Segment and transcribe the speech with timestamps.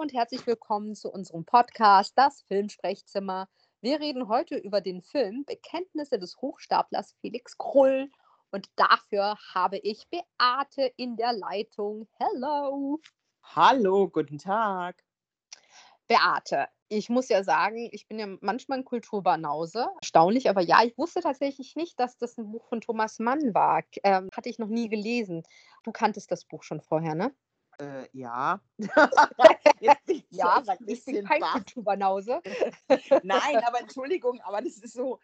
[0.00, 3.50] und herzlich willkommen zu unserem Podcast Das Filmsprechzimmer.
[3.82, 8.10] Wir reden heute über den Film Bekenntnisse des Hochstaplers Felix Krull
[8.50, 12.08] und dafür habe ich Beate in der Leitung.
[12.18, 12.98] Hello.
[13.42, 15.04] Hallo, guten Tag.
[16.08, 19.86] Beate, ich muss ja sagen, ich bin ja manchmal ein Kulturbanause.
[20.00, 23.82] Erstaunlich, aber ja, ich wusste tatsächlich nicht, dass das ein Buch von Thomas Mann war.
[24.02, 25.42] Ähm, hatte ich noch nie gelesen.
[25.84, 27.34] Du kanntest das Buch schon vorher, ne?
[27.80, 28.60] Äh, ja.
[29.80, 31.52] ja, weil ich bin kein baff.
[31.52, 32.40] Kulturbanause.
[33.22, 35.18] Nein, aber Entschuldigung, aber das ist so,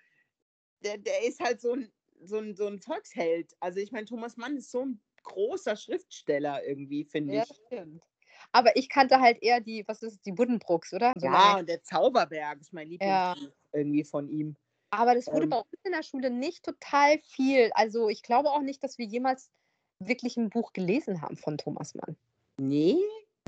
[0.83, 1.93] der, der ist halt so ein,
[2.23, 3.55] so, ein, so ein Volksheld.
[3.61, 7.57] Also ich meine, Thomas Mann ist so ein großer Schriftsteller irgendwie, finde ja, ich.
[7.67, 8.03] Stimmt.
[8.53, 11.13] Aber ich kannte halt eher die, was ist es, die Buddenbrooks, oder?
[11.17, 13.53] So ja, und der Zauberberg ist mein Lieblingsbuch ja.
[13.73, 14.57] irgendwie von ihm.
[14.91, 17.71] Aber das wurde ähm, bei uns in der Schule nicht total viel.
[17.75, 19.51] Also ich glaube auch nicht, dass wir jemals
[19.99, 22.17] wirklich ein Buch gelesen haben von Thomas Mann.
[22.59, 22.97] Nee?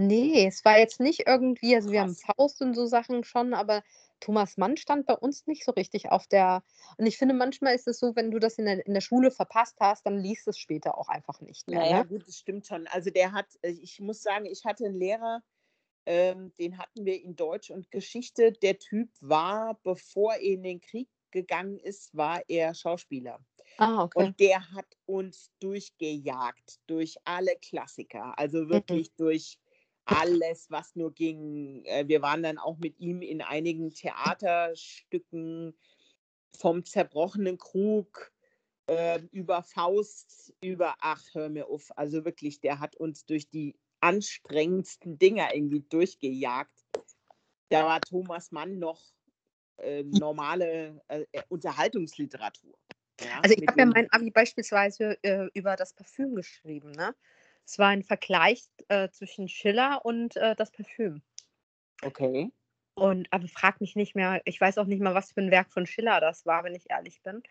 [0.00, 3.82] Nee, es war jetzt nicht irgendwie, also wir haben Faust und so Sachen schon, aber
[4.20, 6.62] Thomas Mann stand bei uns nicht so richtig auf der.
[6.96, 9.30] Und ich finde, manchmal ist es so, wenn du das in der, in der Schule
[9.30, 11.80] verpasst hast, dann liest es später auch einfach nicht mehr.
[11.80, 12.06] Naja, ne?
[12.06, 12.86] gut, das stimmt schon.
[12.88, 15.42] Also der hat, äh, ich muss sagen, ich hatte einen Lehrer,
[16.06, 18.52] ähm, den hatten wir in Deutsch und Geschichte.
[18.52, 23.38] Der Typ war, bevor er in den Krieg gegangen ist, war er Schauspieler.
[23.78, 24.24] Ah, okay.
[24.24, 28.70] Und der hat uns durchgejagt durch alle Klassiker, also mhm.
[28.70, 29.14] wirklich mhm.
[29.16, 29.58] durch
[30.04, 31.84] alles, was nur ging.
[31.84, 35.76] Äh, wir waren dann auch mit ihm in einigen Theaterstücken
[36.56, 38.32] vom zerbrochenen Krug
[38.86, 41.90] äh, über Faust, über, ach, hör mir auf.
[41.96, 46.86] Also wirklich, der hat uns durch die anstrengendsten Dinger irgendwie durchgejagt.
[47.68, 49.02] Da war Thomas Mann noch
[49.78, 52.78] äh, normale äh, äh Unterhaltungsliteratur.
[53.20, 56.92] Ja, also ich habe ja mein Abi beispielsweise äh, über das Parfüm geschrieben.
[56.92, 57.14] Ne?
[57.64, 61.22] Es war ein Vergleich äh, zwischen Schiller und äh, das Parfüm.
[62.02, 62.52] Okay.
[62.94, 65.70] Und aber frag mich nicht mehr, ich weiß auch nicht mal, was für ein Werk
[65.70, 67.42] von Schiller das war, wenn ich ehrlich bin.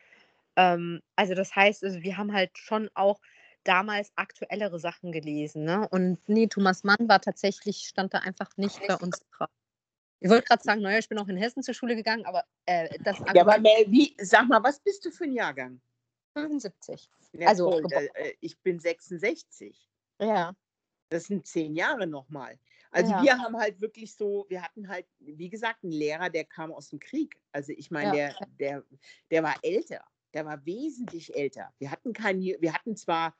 [0.55, 3.19] Ähm, also das heißt, also wir haben halt schon auch
[3.63, 5.87] damals aktuellere Sachen gelesen, ne?
[5.89, 9.49] Und nee, Thomas Mann war tatsächlich, stand da einfach nicht bei uns drauf.
[10.19, 12.97] Ich wollte gerade sagen, naja, ich bin auch in Hessen zur Schule gegangen, aber äh,
[13.03, 15.79] das Ja, aber Mel, wie, sag mal, was bist du für ein Jahrgang?
[16.33, 17.09] 75.
[17.33, 19.89] Ja, also, toll, äh, ich bin 66.
[20.19, 20.55] Ja.
[21.09, 22.59] Das sind zehn Jahre nochmal.
[22.91, 23.23] Also ja.
[23.23, 26.89] wir haben halt wirklich so, wir hatten halt, wie gesagt, einen Lehrer, der kam aus
[26.89, 27.39] dem Krieg.
[27.51, 28.33] Also ich meine, ja.
[28.33, 28.83] der, der,
[29.29, 30.03] der war älter,
[30.33, 31.73] der war wesentlich älter.
[31.79, 33.37] Wir hatten keine, wir hatten zwar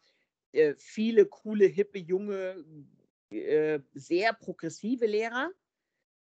[0.52, 2.64] äh, viele coole, hippe, junge,
[3.32, 5.52] äh, sehr progressive Lehrer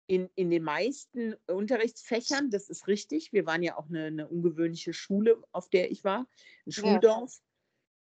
[0.06, 3.32] in, in den meisten Unterrichtsfächern, das ist richtig.
[3.32, 6.26] Wir waren ja auch eine, eine ungewöhnliche Schule, auf der ich war,
[6.66, 7.40] ein Schuldorf.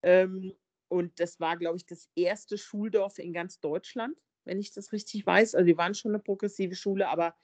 [0.04, 0.10] Ja.
[0.10, 0.56] Ähm,
[0.88, 5.26] und das war, glaube ich, das erste Schuldorf in ganz Deutschland, wenn ich das richtig
[5.26, 5.56] weiß.
[5.56, 7.36] Also wir waren schon eine progressive Schule, aber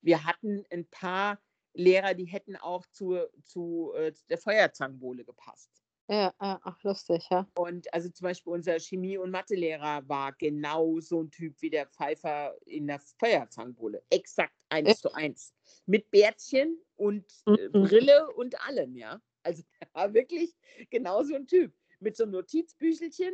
[0.00, 1.42] wir hatten ein paar
[1.74, 5.83] Lehrer, die hätten auch zu, zu äh, der Feuerzangenbowle gepasst.
[6.08, 7.48] Ja, ach, lustig, ja.
[7.54, 11.86] Und also zum Beispiel unser Chemie- und Mathelehrer war genau so ein Typ wie der
[11.86, 14.02] Pfeifer in der Feuerzangenbowle.
[14.10, 14.94] Exakt eins ja.
[14.96, 15.54] zu eins.
[15.86, 17.84] Mit Bärtchen und äh, mhm.
[17.84, 19.18] Brille und allem, ja.
[19.42, 20.54] Also er war wirklich
[20.90, 23.32] genau so ein Typ mit so einem Notizbüchelchen.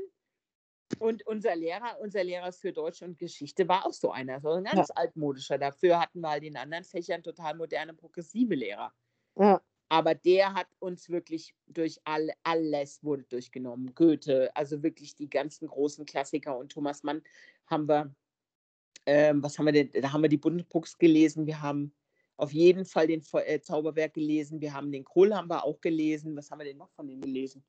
[0.98, 4.64] Und unser Lehrer, unser Lehrer für Deutsch und Geschichte war auch so einer, so ein
[4.64, 4.94] ganz ja.
[4.96, 5.56] altmodischer.
[5.56, 8.92] Dafür hatten wir halt in anderen Fächern total moderne, progressive Lehrer.
[9.36, 9.60] Ja.
[9.90, 13.92] Aber der hat uns wirklich durch all, alles wurde durchgenommen.
[13.94, 17.22] Goethe, also wirklich die ganzen großen Klassiker und Thomas Mann
[17.66, 18.14] haben wir,
[19.04, 21.92] ähm, was haben wir denn, da haben wir die Bundesbooks gelesen, wir haben
[22.36, 26.36] auf jeden Fall den äh, Zauberwerk gelesen, wir haben den Krull haben wir auch gelesen.
[26.36, 27.62] Was haben wir denn noch von ihm gelesen?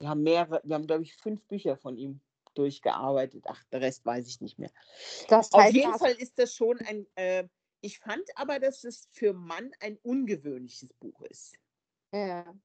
[0.00, 2.20] Wir haben mehrere, wir haben, glaube ich, fünf Bücher von ihm
[2.54, 3.44] durchgearbeitet.
[3.46, 4.70] Ach, der Rest weiß ich nicht mehr.
[5.28, 7.06] Das heißt, Auf jeden Fall ist das schon ein.
[7.14, 7.44] Äh,
[7.84, 11.54] ich fand aber, dass es für Mann ein ungewöhnliches Buch ist.
[12.12, 12.58] Ja.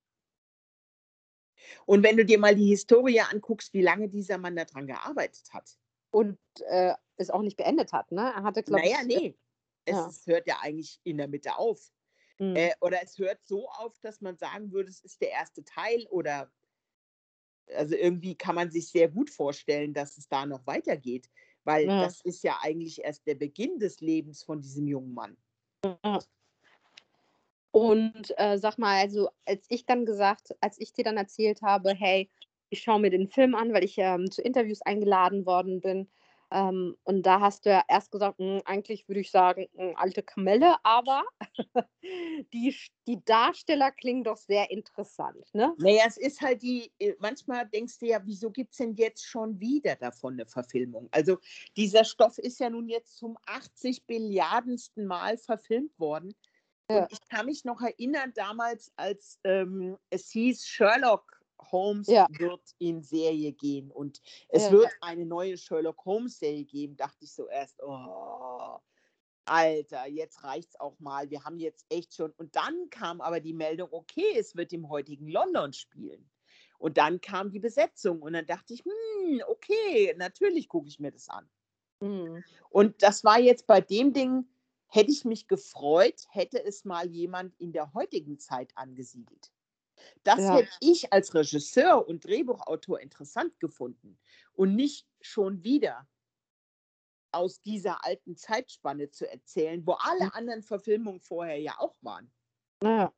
[1.85, 5.77] Und wenn du dir mal die Historie anguckst, wie lange dieser Mann daran gearbeitet hat.
[6.11, 8.21] Und äh, es auch nicht beendet hat, ne?
[8.21, 9.07] Er hatte, glaube naja, ich.
[9.07, 9.37] Naja, nee.
[9.85, 10.33] Es, ja.
[10.33, 11.91] hört ja eigentlich in der Mitte auf.
[12.39, 12.55] Mhm.
[12.55, 16.07] Äh, oder es hört so auf, dass man sagen würde, es ist der erste Teil
[16.09, 16.49] oder
[17.75, 21.29] also irgendwie kann man sich sehr gut vorstellen, dass es da noch weitergeht,
[21.63, 22.03] weil ja.
[22.03, 25.37] das ist ja eigentlich erst der Beginn des Lebens von diesem jungen Mann.
[26.03, 26.19] Ja.
[27.71, 31.93] Und äh, sag mal, also als ich dann gesagt, als ich dir dann erzählt habe,
[31.93, 32.29] hey,
[32.69, 36.07] ich schaue mir den Film an, weil ich ähm, zu Interviews eingeladen worden bin,
[36.51, 40.23] Ähm, und da hast du ja erst gesagt, hm, eigentlich würde ich sagen, hm, alte
[40.23, 41.23] Kamelle, aber
[42.53, 42.75] die,
[43.07, 45.45] die Darsteller klingen doch sehr interessant.
[45.53, 45.73] Ne?
[45.77, 49.25] Naja, es ist halt die, äh, manchmal denkst du ja, wieso gibt es denn jetzt
[49.25, 51.07] schon wieder davon eine Verfilmung?
[51.11, 51.37] Also
[51.77, 56.33] dieser Stoff ist ja nun jetzt zum 80 Billiardensten Mal verfilmt worden.
[56.89, 57.03] Ja.
[57.03, 61.38] Und ich kann mich noch erinnern, damals, als ähm, es hieß, Sherlock
[61.71, 62.27] Holmes ja.
[62.29, 64.71] wird in Serie gehen und es ja.
[64.71, 68.79] wird eine neue Sherlock Holmes Serie geben, dachte ich so erst, oh,
[69.45, 71.29] Alter, jetzt reicht's auch mal.
[71.31, 72.31] Wir haben jetzt echt schon.
[72.37, 76.29] Und dann kam aber die Meldung, okay, es wird im heutigen London spielen.
[76.77, 81.11] Und dann kam die Besetzung und dann dachte ich, hm, okay, natürlich gucke ich mir
[81.11, 81.49] das an.
[81.99, 82.43] Mhm.
[82.69, 84.47] Und das war jetzt bei dem Ding,
[84.87, 89.51] hätte ich mich gefreut, hätte es mal jemand in der heutigen Zeit angesiedelt.
[90.23, 90.57] Das ja.
[90.57, 94.19] hätte ich als Regisseur und Drehbuchautor interessant gefunden
[94.53, 96.07] und nicht schon wieder
[97.31, 100.31] aus dieser alten Zeitspanne zu erzählen, wo alle hm.
[100.33, 102.31] anderen Verfilmungen vorher ja auch waren.
[102.83, 103.13] Ja.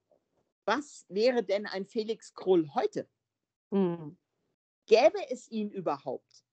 [0.65, 3.09] Was wäre denn ein Felix Krull heute?
[3.71, 4.17] Mhm.
[4.85, 6.43] Gäbe es ihn überhaupt?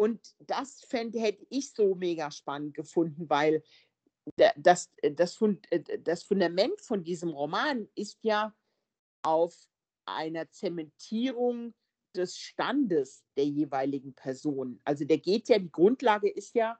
[0.00, 3.62] Und das fände, hätte ich so mega spannend gefunden, weil
[4.36, 5.40] das, das,
[5.70, 8.54] äh, das Fundament von diesem Roman ist ja
[9.22, 9.54] auf
[10.06, 11.74] einer Zementierung
[12.14, 14.80] des Standes der jeweiligen Person.
[14.84, 16.78] Also der geht ja, die Grundlage ist ja,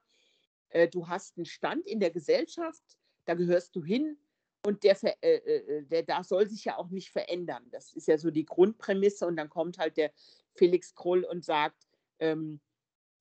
[0.71, 2.83] äh, du hast einen Stand in der Gesellschaft,
[3.25, 4.19] da gehörst du hin
[4.65, 7.67] und der, äh, äh, der da soll sich ja auch nicht verändern.
[7.71, 10.13] Das ist ja so die Grundprämisse und dann kommt halt der
[10.55, 11.87] Felix Krull und sagt,
[12.21, 12.61] ähm,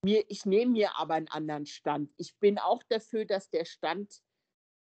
[0.04, 2.12] mir, ich nehme mir aber einen anderen Stand.
[2.18, 4.22] Ich bin auch dafür, dass der Stand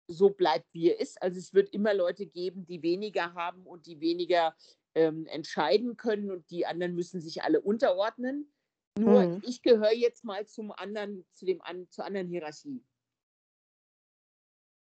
[0.09, 1.21] so bleibt, wie er ist.
[1.21, 4.55] Also es wird immer Leute geben, die weniger haben und die weniger
[4.95, 8.53] ähm, entscheiden können und die anderen müssen sich alle unterordnen.
[8.99, 9.43] Nur mhm.
[9.45, 12.83] ich gehöre jetzt mal zum anderen, zu dem an, zur anderen Hierarchie.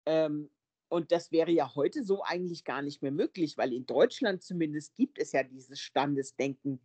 [0.06, 0.50] Ähm,
[0.88, 4.94] und das wäre ja heute so eigentlich gar nicht mehr möglich, weil in Deutschland zumindest
[4.94, 6.80] gibt es ja dieses Standesdenken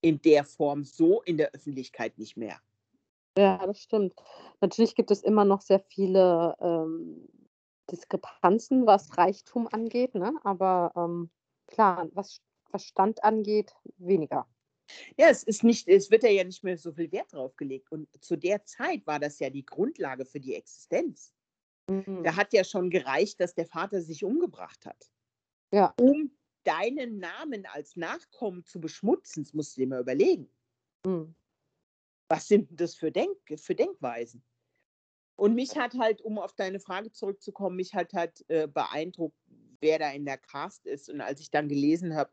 [0.00, 2.60] in der Form so in der Öffentlichkeit nicht mehr.
[3.36, 4.14] Ja, das stimmt.
[4.60, 7.28] Natürlich gibt es immer noch sehr viele ähm,
[7.90, 10.34] Diskrepanzen, was Reichtum angeht, ne?
[10.42, 11.30] aber ähm,
[11.66, 12.40] klar, was,
[12.70, 14.46] was Stand angeht, weniger.
[15.16, 17.90] Ja, es ist nicht, es wird ja nicht mehr so viel Wert drauf gelegt.
[17.92, 21.32] Und zu der Zeit war das ja die Grundlage für die Existenz.
[21.88, 22.24] Mhm.
[22.24, 25.10] Da hat ja schon gereicht, dass der Vater sich umgebracht hat.
[25.72, 25.94] Ja.
[26.00, 30.50] Um deinen Namen als Nachkommen zu beschmutzen, das musst du dir mal überlegen.
[31.06, 31.34] Mhm.
[32.30, 34.44] Was sind das für, Denk für Denkweisen?
[35.34, 39.36] Und mich hat halt, um auf deine Frage zurückzukommen, mich hat halt äh, beeindruckt,
[39.80, 41.10] wer da in der Cast ist.
[41.10, 42.30] Und als ich dann gelesen habe,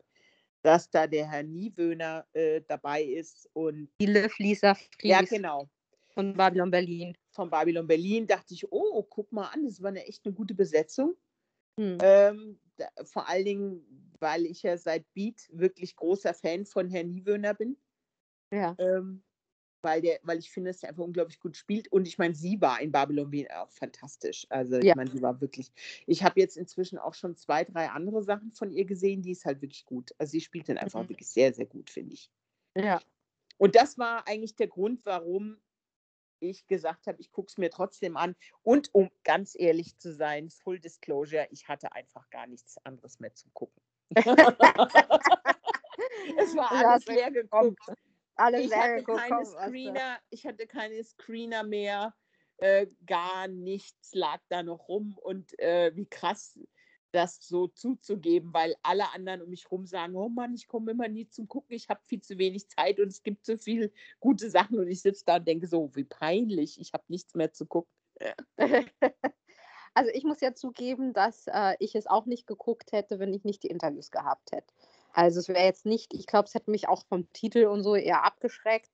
[0.62, 4.88] dass da der Herr Niewöhner äh, dabei ist und die Liv Lisa Fries.
[5.02, 5.68] Ja, genau.
[6.10, 7.16] Von Babylon Berlin.
[7.30, 10.54] Von Babylon Berlin dachte ich, oh, guck mal an, das war eine echt eine gute
[10.54, 11.16] Besetzung.
[11.76, 11.98] Hm.
[12.02, 17.08] Ähm, da, vor allen Dingen, weil ich ja seit Beat wirklich großer Fan von Herrn
[17.08, 17.76] Niewöhner bin.
[18.52, 18.76] Ja.
[18.78, 19.24] Ähm,
[19.82, 21.90] weil, der, weil ich finde, dass er einfach unglaublich gut spielt.
[21.92, 24.46] Und ich meine, sie war in Babylon Wien auch fantastisch.
[24.50, 24.90] Also ja.
[24.90, 25.72] ich meine, sie war wirklich.
[26.06, 29.44] Ich habe jetzt inzwischen auch schon zwei, drei andere Sachen von ihr gesehen, die ist
[29.44, 30.14] halt wirklich gut.
[30.18, 31.08] Also sie spielt dann einfach mhm.
[31.10, 32.30] wirklich sehr, sehr gut, finde ich.
[32.76, 33.00] Ja.
[33.56, 35.58] Und das war eigentlich der Grund, warum
[36.40, 38.36] ich gesagt habe, ich gucke es mir trotzdem an.
[38.62, 43.34] Und um ganz ehrlich zu sein, Full Disclosure, ich hatte einfach gar nichts anderes mehr
[43.34, 43.82] zum Gucken.
[44.16, 44.24] es
[46.56, 47.78] war alles leer geguckt
[48.38, 52.14] alle ich hatte keine Screener, ich hatte keine Screener mehr,
[52.58, 56.58] äh, gar nichts lag da noch rum und äh, wie krass
[57.12, 61.08] das so zuzugeben, weil alle anderen um mich herum sagen, oh Mann, ich komme immer
[61.08, 63.90] nie zum Gucken, ich habe viel zu wenig Zeit und es gibt so viele
[64.20, 67.52] gute Sachen und ich sitze da und denke so, wie peinlich, ich habe nichts mehr
[67.52, 67.92] zu gucken.
[69.94, 73.42] Also ich muss ja zugeben, dass äh, ich es auch nicht geguckt hätte, wenn ich
[73.42, 74.72] nicht die Interviews gehabt hätte.
[75.18, 77.96] Also es wäre jetzt nicht, ich glaube, es hätte mich auch vom Titel und so
[77.96, 78.88] eher abgeschreckt.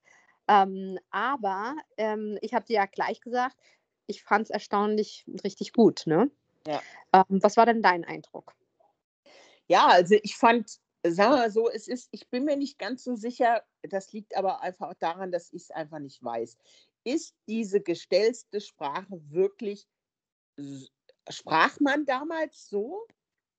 [0.49, 3.55] Ähm, aber ähm, ich habe dir ja gleich gesagt,
[4.07, 6.05] ich fand es erstaunlich richtig gut.
[6.07, 6.31] Ne?
[6.67, 6.81] Ja.
[7.13, 8.55] Ähm, was war denn dein Eindruck?
[9.67, 13.05] Ja, also ich fand, sagen wir mal so, es ist, ich bin mir nicht ganz
[13.05, 16.57] so sicher, das liegt aber einfach daran, dass ich es einfach nicht weiß.
[17.05, 19.87] Ist diese gestellte Sprache wirklich,
[21.29, 23.07] sprach man damals so?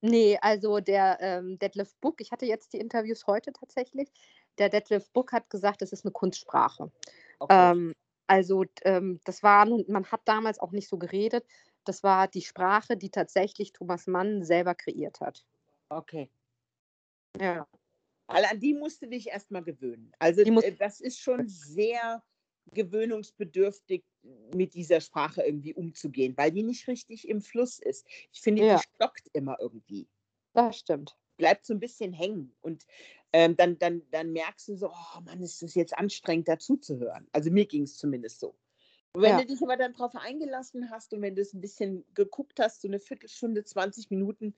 [0.02, 4.12] Nee, also der, ähm, Detlef Buck ich hatte jetzt die Interviews heute tatsächlich.
[4.58, 6.92] Der Detlef Buck hat gesagt, es ist eine Kunstsprache.
[7.40, 7.72] Okay.
[7.72, 7.94] Ähm,
[8.28, 11.46] also, ähm, das war nun man hat damals auch nicht so geredet.
[11.86, 15.46] Das war die Sprache, die tatsächlich Thomas Mann selber kreiert hat.
[15.90, 16.30] Okay.
[17.40, 17.68] Ja.
[18.28, 20.12] Weil an die musst du dich erstmal gewöhnen.
[20.20, 22.24] Also, äh, das ist schon sehr
[22.72, 24.04] gewöhnungsbedürftig,
[24.54, 28.06] mit dieser Sprache irgendwie umzugehen, weil die nicht richtig im Fluss ist.
[28.32, 28.78] Ich finde, ja.
[28.78, 30.08] die stockt immer irgendwie.
[30.54, 31.16] Das stimmt.
[31.38, 32.56] Bleibt so ein bisschen hängen.
[32.62, 32.86] Und
[33.34, 37.28] ähm, dann, dann, dann merkst du so, oh Mann, ist das jetzt anstrengend, dazuzuhören.
[37.34, 38.56] Also mir ging es zumindest so.
[39.14, 39.42] Und wenn ja.
[39.42, 42.82] du dich aber dann darauf eingelassen hast und wenn du es ein bisschen geguckt hast,
[42.82, 44.56] so eine Viertelstunde, 20 Minuten,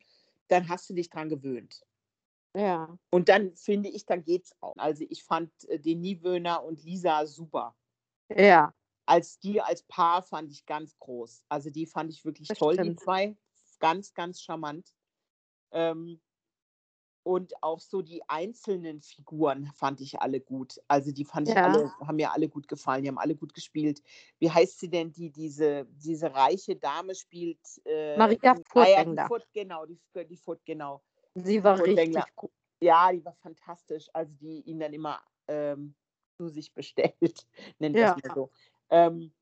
[0.47, 1.85] dann hast du dich dran gewöhnt.
[2.55, 2.97] Ja.
[3.11, 4.73] Und dann finde ich, dann geht's auch.
[4.77, 7.75] Also ich fand äh, den Niewöhner und Lisa super.
[8.29, 8.73] Ja.
[9.05, 11.43] Als die als Paar fand ich ganz groß.
[11.49, 12.99] Also die fand ich wirklich das toll, stimmt.
[12.99, 13.37] die zwei.
[13.79, 14.93] Ganz, ganz charmant.
[15.71, 16.19] Ähm,
[17.27, 20.79] und auch so die einzelnen Figuren fand ich alle gut.
[20.87, 21.53] Also die fand ja.
[21.53, 24.01] ich alle, haben mir alle gut gefallen, die haben alle gut gespielt.
[24.39, 27.59] Wie heißt sie denn, die diese, diese reiche Dame spielt?
[27.83, 29.25] Äh, Maria Furtwängler.
[29.25, 31.03] Ah, Furt, genau, die, die Furt, genau.
[31.35, 32.51] Sie war richtig gut.
[32.79, 34.07] Ja, die war fantastisch.
[34.13, 35.95] Also die ihn dann immer ähm,
[36.37, 37.47] zu sich bestellt,
[37.79, 38.13] nennt ja.
[38.13, 38.51] das mal so.
[38.89, 39.33] Ähm,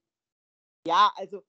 [0.87, 1.43] ja, also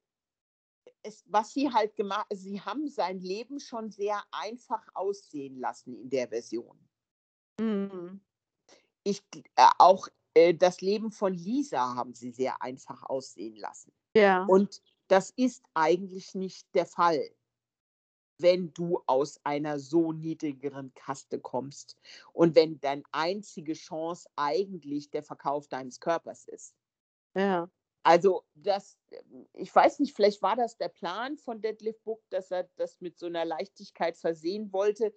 [1.03, 6.11] es, was sie halt gemacht, sie haben sein Leben schon sehr einfach aussehen lassen in
[6.11, 6.79] der Version.
[7.61, 8.21] Mhm.
[9.05, 13.93] Ich äh, auch äh, das Leben von Lisa haben sie sehr einfach aussehen lassen.
[14.17, 14.45] Ja.
[14.45, 17.31] Und das ist eigentlich nicht der Fall,
[18.39, 21.97] wenn du aus einer so niedrigeren Kaste kommst
[22.33, 26.75] und wenn deine einzige Chance eigentlich der Verkauf deines Körpers ist.
[27.35, 27.71] Ja.
[28.03, 28.99] Also das,
[29.53, 33.19] ich weiß nicht, vielleicht war das der Plan von Deadlift Book, dass er das mit
[33.19, 35.13] so einer Leichtigkeit versehen wollte,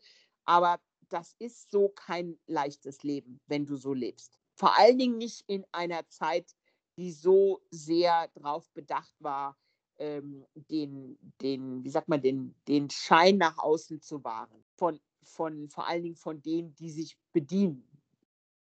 [0.46, 4.40] aber das ist so kein leichtes Leben, wenn du so lebst.
[4.56, 6.56] Vor allen Dingen nicht in einer Zeit,
[6.98, 9.56] die so sehr darauf bedacht war,
[10.00, 14.64] ähm, den, den, wie sagt man, den, den Schein nach außen zu wahren.
[14.78, 17.88] Von, von, vor allen Dingen von denen, die sich bedienen.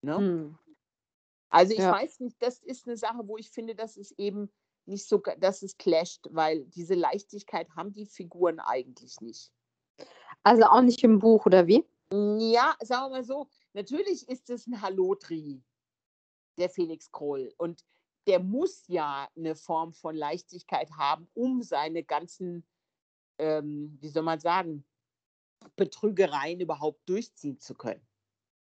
[0.03, 0.17] Ne?
[0.17, 0.59] Hm.
[1.49, 1.93] Also ich ja.
[1.93, 4.51] weiß nicht, das ist eine Sache, wo ich finde, dass es eben
[4.87, 9.53] nicht so, dass es clasht, weil diese Leichtigkeit haben die Figuren eigentlich nicht.
[10.43, 11.85] Also auch nicht im Buch, oder wie?
[12.11, 15.63] Ja, sagen wir mal so, natürlich ist es ein Hallotri,
[16.57, 17.53] der Felix Kroll.
[17.59, 17.85] Und
[18.27, 22.67] der muss ja eine Form von Leichtigkeit haben, um seine ganzen,
[23.39, 24.85] ähm, wie soll man sagen,
[25.77, 28.07] Betrügereien überhaupt durchziehen zu können.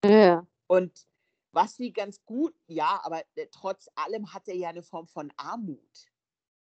[0.05, 0.47] Ja.
[0.67, 1.07] Und
[1.53, 5.33] was sie ganz gut, ja, aber äh, trotz allem hat er ja eine Form von
[5.37, 6.07] Armut.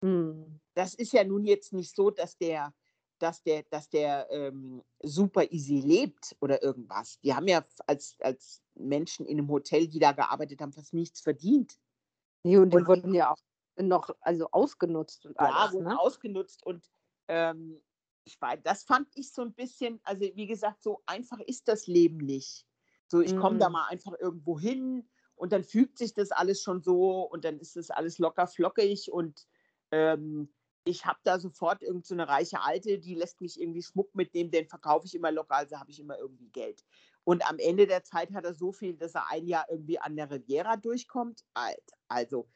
[0.03, 0.59] Hm.
[0.73, 2.73] Das ist ja nun jetzt nicht so, dass der,
[3.19, 7.19] dass der, dass der ähm, super easy lebt oder irgendwas.
[7.19, 11.19] Die haben ja als, als Menschen in einem Hotel, die da gearbeitet haben, fast nichts
[11.19, 11.77] verdient.
[12.43, 13.37] Nee, und die und, wurden ja auch
[13.77, 15.55] noch also ausgenutzt und alles.
[15.55, 15.99] Ja, wurden ne?
[15.99, 16.89] ausgenutzt und
[17.27, 17.81] ähm,
[18.25, 21.87] ich weiß, das fand ich so ein bisschen, also wie gesagt, so einfach ist das
[21.87, 22.65] Leben nicht.
[23.07, 23.73] So, ich komme da mhm.
[23.73, 27.75] mal einfach irgendwo hin und dann fügt sich das alles schon so und dann ist
[27.75, 29.47] das alles locker flockig und
[29.91, 30.53] ähm,
[30.85, 34.67] ich habe da sofort irgendeine so reiche Alte, die lässt mich irgendwie Schmuck mitnehmen, den
[34.67, 36.83] verkaufe ich immer locker, also habe ich immer irgendwie Geld.
[37.29, 40.15] Und am Ende der Zeit hat er so viel, dass er ein Jahr irgendwie an
[40.15, 41.45] der Riviera durchkommt.
[42.07, 42.49] Also,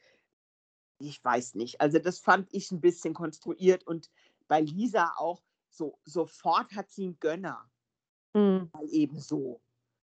[0.98, 1.80] ich weiß nicht.
[1.80, 4.10] Also, das fand ich ein bisschen konstruiert und
[4.48, 7.70] bei Lisa auch so, sofort hat sie einen Gönner.
[8.34, 8.72] Mhm.
[8.90, 9.62] Eben so.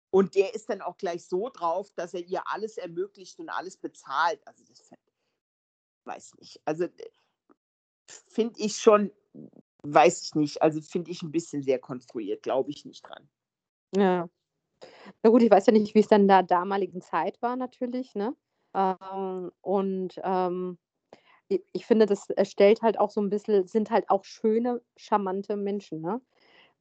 [0.09, 3.75] Und der ist dann auch gleich so drauf, dass er ihr alles ermöglicht und alles
[3.75, 4.39] bezahlt.
[4.47, 4.89] Also das
[6.05, 6.61] weiß nicht.
[6.63, 6.87] Also
[8.07, 9.11] finde ich schon,
[9.83, 10.61] weiß ich nicht.
[10.61, 13.29] Also finde ich ein bisschen sehr konstruiert, glaube ich nicht dran.
[13.93, 14.29] Ja.
[15.23, 18.15] Na gut, ich weiß ja nicht, wie es dann in der damaligen Zeit war, natürlich,
[18.15, 18.35] ne?
[18.73, 20.77] Ähm, und ähm,
[21.47, 25.57] ich, ich, finde, das stellt halt auch so ein bisschen, sind halt auch schöne, charmante
[25.57, 26.21] Menschen, ne?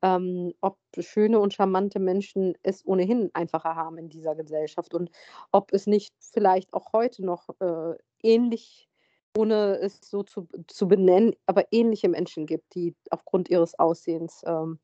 [0.04, 5.11] ähm, ob schöne und charmante Menschen es ohnehin einfacher haben in dieser Gesellschaft und
[5.50, 8.88] ob es nicht vielleicht auch heute noch äh, ähnlich,
[9.37, 14.78] ohne es so zu, zu benennen, aber ähnliche Menschen gibt, die aufgrund ihres Aussehens ähm,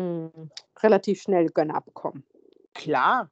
[0.00, 0.50] mh, hm,
[0.82, 2.24] relativ schnell Gönner bekommen.
[2.74, 3.30] Klar,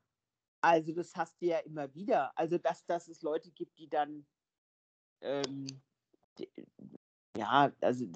[0.61, 2.33] also das hast du ja immer wieder.
[2.37, 4.27] Also dass, dass es Leute gibt, die dann
[5.21, 5.67] ähm,
[6.39, 6.49] die,
[7.37, 8.07] ja, also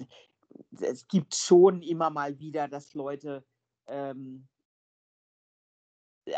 [0.81, 3.45] es gibt schon immer mal wieder, dass Leute
[3.87, 4.47] ähm,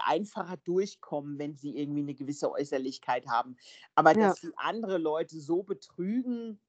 [0.03, 3.57] einfacher durchkommen, wenn sie irgendwie eine gewisse Äußerlichkeit haben.
[3.93, 4.29] Aber ja.
[4.29, 6.59] dass sie andere Leute so betrügen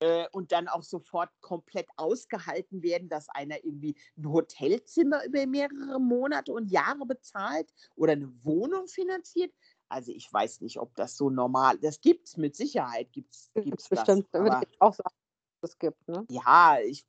[0.00, 6.00] äh, und dann auch sofort komplett ausgehalten werden, dass einer irgendwie ein Hotelzimmer über mehrere
[6.00, 9.52] Monate und Jahre bezahlt oder eine Wohnung finanziert.
[9.88, 11.84] Also ich weiß nicht, ob das so normal ist.
[11.84, 13.12] Das gibt es mit Sicherheit.
[13.12, 14.26] Gibt's, gibt's bestimmt.
[14.32, 15.14] Das, würde ich auch sagen
[15.62, 16.08] es gibt.
[16.08, 16.26] Ne?
[16.30, 17.04] Ja, ich,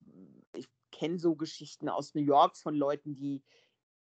[0.56, 3.44] ich kenne so Geschichten aus New York von Leuten, die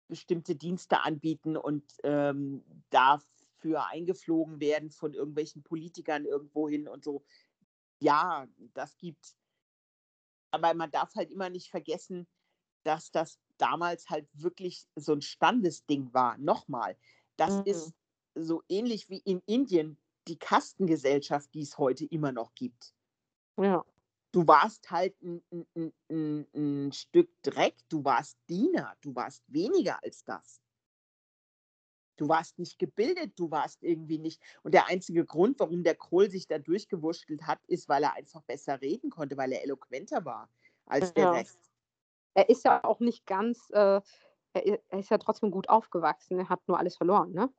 [0.08, 3.26] bestimmte Dienste anbieten und ähm, dafür
[3.58, 7.24] für eingeflogen werden von irgendwelchen Politikern irgendwo hin und so.
[8.00, 9.36] Ja, das gibt's.
[10.50, 12.26] Aber man darf halt immer nicht vergessen,
[12.84, 16.38] dass das damals halt wirklich so ein Standesding war.
[16.38, 16.96] Nochmal,
[17.36, 17.62] das mhm.
[17.64, 17.94] ist
[18.34, 19.98] so ähnlich wie in Indien
[20.28, 22.94] die Kastengesellschaft, die es heute immer noch gibt.
[23.56, 23.84] Ja.
[24.32, 30.02] Du warst halt ein, ein, ein, ein Stück Dreck, du warst Diener, du warst weniger
[30.02, 30.60] als das.
[32.16, 34.42] Du warst nicht gebildet, du warst irgendwie nicht.
[34.62, 38.42] Und der einzige Grund, warum der Kroll sich da durchgewurschtelt hat, ist, weil er einfach
[38.42, 40.48] besser reden konnte, weil er eloquenter war
[40.86, 41.58] als der Rest.
[42.34, 44.00] Er ist ja auch nicht ganz, äh,
[44.52, 47.52] er ist ja trotzdem gut aufgewachsen, er hat nur alles verloren, ne?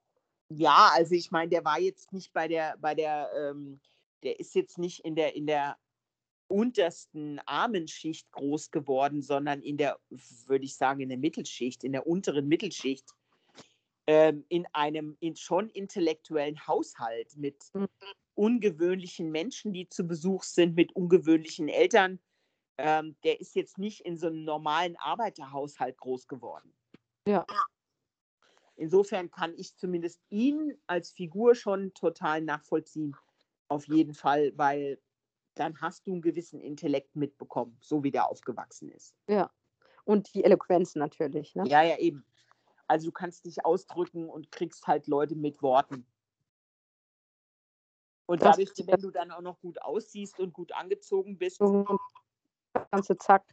[0.50, 3.82] Ja, also ich meine, der war jetzt nicht bei der, bei der, ähm,
[4.24, 5.78] der ist jetzt nicht in der, in der
[6.48, 12.08] untersten Armenschicht groß geworden, sondern in der, würde ich sagen, in der Mittelschicht, in der
[12.08, 13.10] unteren Mittelschicht
[14.08, 17.88] ähm, in einem in schon intellektuellen Haushalt mit mhm.
[18.36, 22.20] ungewöhnlichen Menschen, die zu Besuch sind, mit ungewöhnlichen Eltern.
[22.78, 26.74] Ähm, der ist jetzt nicht in so einem normalen Arbeiterhaushalt groß geworden.
[27.28, 27.46] Ja.
[28.78, 33.16] Insofern kann ich zumindest ihn als Figur schon total nachvollziehen.
[33.68, 35.02] Auf jeden Fall, weil
[35.56, 39.16] dann hast du einen gewissen Intellekt mitbekommen, so wie der aufgewachsen ist.
[39.28, 39.52] Ja.
[40.06, 41.56] Und die Eloquenz natürlich.
[41.56, 41.68] Ne?
[41.68, 42.24] Ja, ja, eben.
[42.88, 46.06] Also du kannst dich ausdrücken und kriegst halt Leute mit Worten.
[48.26, 51.60] Und das dadurch, wenn du dann auch noch gut aussiehst und gut angezogen bist.
[52.92, 53.44] Ganze zack.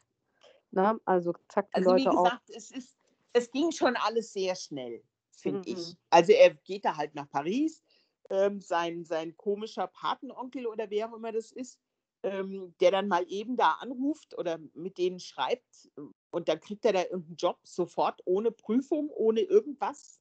[0.71, 1.01] Ne?
[1.05, 2.57] Also zack die also Leute wie gesagt, auf.
[2.57, 2.99] Es, ist,
[3.33, 5.77] es ging schon alles sehr schnell, finde mhm.
[5.77, 5.97] ich.
[6.11, 7.83] Also er geht da halt nach Paris.
[8.31, 11.79] Ähm, sein, sein komischer Patenonkel oder wer auch immer das ist,
[12.23, 15.91] ähm, der dann mal eben da anruft oder mit denen schreibt
[16.35, 20.21] und dann kriegt er da irgendeinen Job sofort ohne Prüfung, ohne irgendwas.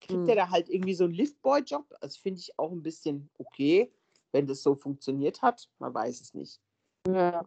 [0.00, 0.28] Kriegt hm.
[0.28, 1.94] er da halt irgendwie so einen Liftboy-Job.
[2.00, 3.92] Das finde ich auch ein bisschen okay,
[4.32, 5.68] wenn das so funktioniert hat.
[5.78, 6.60] Man weiß es nicht.
[7.06, 7.46] Ja.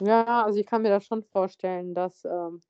[0.00, 2.60] Ja, also ich kann mir das schon vorstellen, dass ähm,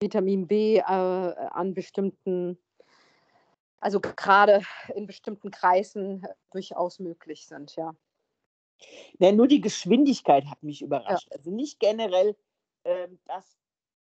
[0.00, 2.58] Vitamin B äh, an bestimmten,
[3.80, 4.62] also gerade
[4.94, 7.94] in bestimmten Kreisen durchaus möglich sind, ja.
[9.18, 11.28] Ja, nur die Geschwindigkeit hat mich überrascht.
[11.30, 11.36] Ja.
[11.36, 12.36] Also nicht generell,
[12.84, 13.56] ähm, dass,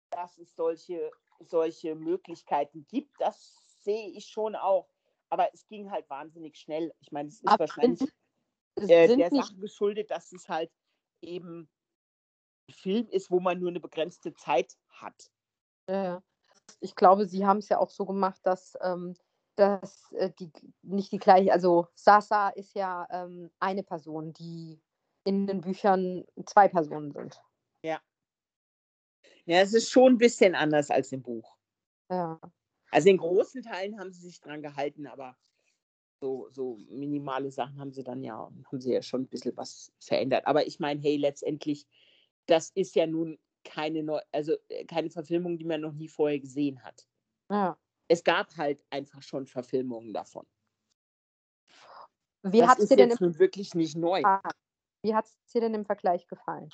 [0.10, 3.20] dass es solche, solche Möglichkeiten gibt.
[3.20, 4.88] Das sehe ich schon auch.
[5.30, 6.94] Aber es ging halt wahnsinnig schnell.
[7.00, 8.10] Ich meine, es ist Aber wahrscheinlich
[8.76, 10.72] äh, der Sache geschuldet, dass es halt
[11.22, 11.70] eben
[12.68, 15.32] ein Film ist, wo man nur eine begrenzte Zeit hat.
[15.90, 16.24] Ja.
[16.80, 19.16] Ich glaube, sie haben es ja auch so gemacht, dass ähm,
[19.56, 24.82] dass äh, die nicht die gleiche, also Sasa ist ja ähm, eine Person, die
[25.24, 27.42] in den Büchern zwei Personen sind.
[27.84, 28.02] Ja.
[29.46, 31.58] Ja, es ist schon ein bisschen anders als im Buch.
[32.10, 32.40] Ja.
[32.92, 35.38] Also in großen Teilen haben sie sich dran gehalten, aber
[36.22, 39.92] so, so minimale Sachen haben sie dann ja, haben sie ja schon ein bisschen was
[40.00, 40.46] verändert.
[40.46, 41.88] Aber ich meine, hey, letztendlich,
[42.46, 46.40] das ist ja nun keine neu, also äh, keine Verfilmung, die man noch nie vorher
[46.40, 47.08] gesehen hat.
[47.50, 47.78] Ja
[48.12, 50.46] es gab halt einfach schon Verfilmungen davon.
[52.44, 54.22] Wie hat es dir denn im wirklich nicht neu?
[54.26, 54.52] Ah,
[55.02, 56.70] wie hat es dir denn im Vergleich gefallen?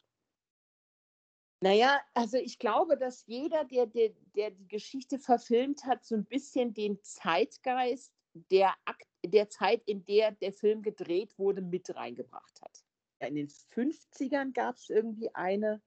[1.62, 6.26] Naja, also ich glaube, dass jeder, der, der, der die Geschichte verfilmt hat, so ein
[6.26, 12.62] bisschen den Zeitgeist der, Akt, der Zeit, in der der Film gedreht wurde, mit reingebracht
[12.62, 12.84] hat.
[13.20, 15.82] In den 50ern gab es irgendwie eine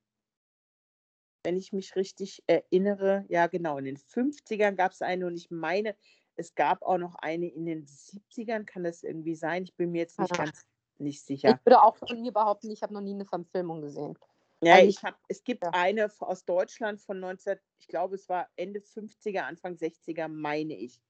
[1.43, 5.51] wenn ich mich richtig erinnere, ja genau, in den 50ern gab es eine und ich
[5.51, 5.97] meine,
[6.37, 9.65] es gab auch noch eine in den 70ern, kann das irgendwie sein?
[9.65, 10.45] Ich bin mir jetzt nicht ja.
[10.45, 10.67] ganz
[10.99, 11.51] nicht sicher.
[11.51, 14.19] Ich würde auch von mir behaupten, ich habe noch nie eine Verfilmung gesehen.
[14.63, 15.71] Ja, also ich habe, es gibt ja.
[15.73, 21.01] eine aus Deutschland von 19, ich glaube, es war Ende 50er, Anfang 60er, meine ich.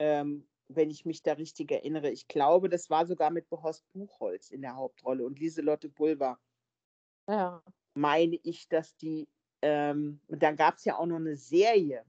[0.00, 2.10] Ähm, wenn ich mich da richtig erinnere.
[2.10, 6.40] Ich glaube, das war sogar mit Horst Buchholz in der Hauptrolle und Lieselotte Pulver.
[7.28, 7.62] Ja
[7.94, 9.28] meine ich, dass die,
[9.62, 12.04] ähm, und dann gab es ja auch noch eine Serie.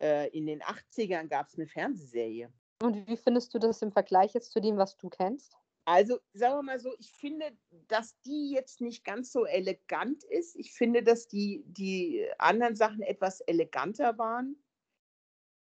[0.00, 2.52] Äh, in den 80ern gab es eine Fernsehserie.
[2.82, 5.56] Und wie findest du das im Vergleich jetzt zu dem, was du kennst?
[5.86, 7.56] Also sagen wir mal so, ich finde,
[7.88, 10.56] dass die jetzt nicht ganz so elegant ist.
[10.56, 14.56] Ich finde, dass die, die anderen Sachen etwas eleganter waren.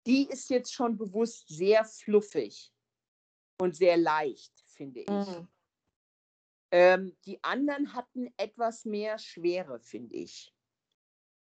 [0.06, 2.72] Die ist jetzt schon bewusst sehr fluffig
[3.60, 5.10] und sehr leicht, finde ich.
[5.10, 5.48] Mhm.
[6.72, 10.54] Ähm, die anderen hatten etwas mehr Schwere, finde ich.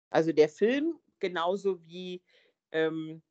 [0.09, 2.21] Also der Film genauso wie,
[2.71, 3.23] ähm,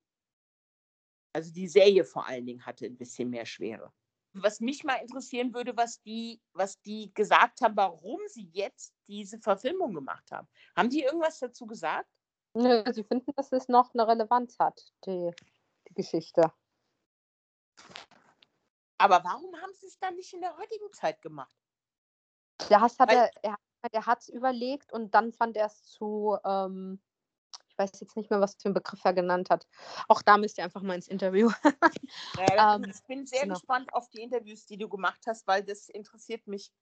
[1.33, 3.92] also die Serie vor allen Dingen hatte ein bisschen mehr Schwere.
[4.33, 9.38] Was mich mal interessieren würde, was die, was die gesagt haben, warum sie jetzt diese
[9.38, 10.49] Verfilmung gemacht haben.
[10.75, 12.09] Haben die irgendwas dazu gesagt?
[12.55, 15.31] Nö, sie finden, dass es noch eine Relevanz hat, die,
[15.88, 16.53] die Geschichte.
[18.99, 21.63] Aber warum haben sie es dann nicht in der heutigen Zeit gemacht?
[22.70, 23.57] Der hat, hat er, er,
[23.92, 27.00] er hat es überlegt und dann fand er es zu, ähm,
[27.68, 29.66] ich weiß jetzt nicht mehr, was für einen Begriff er genannt hat.
[30.09, 31.50] Auch da müsst ihr einfach mal ins Interview.
[32.38, 33.55] ja, ähm, ich bin sehr genau.
[33.55, 36.72] gespannt auf die Interviews, die du gemacht hast, weil das interessiert mich,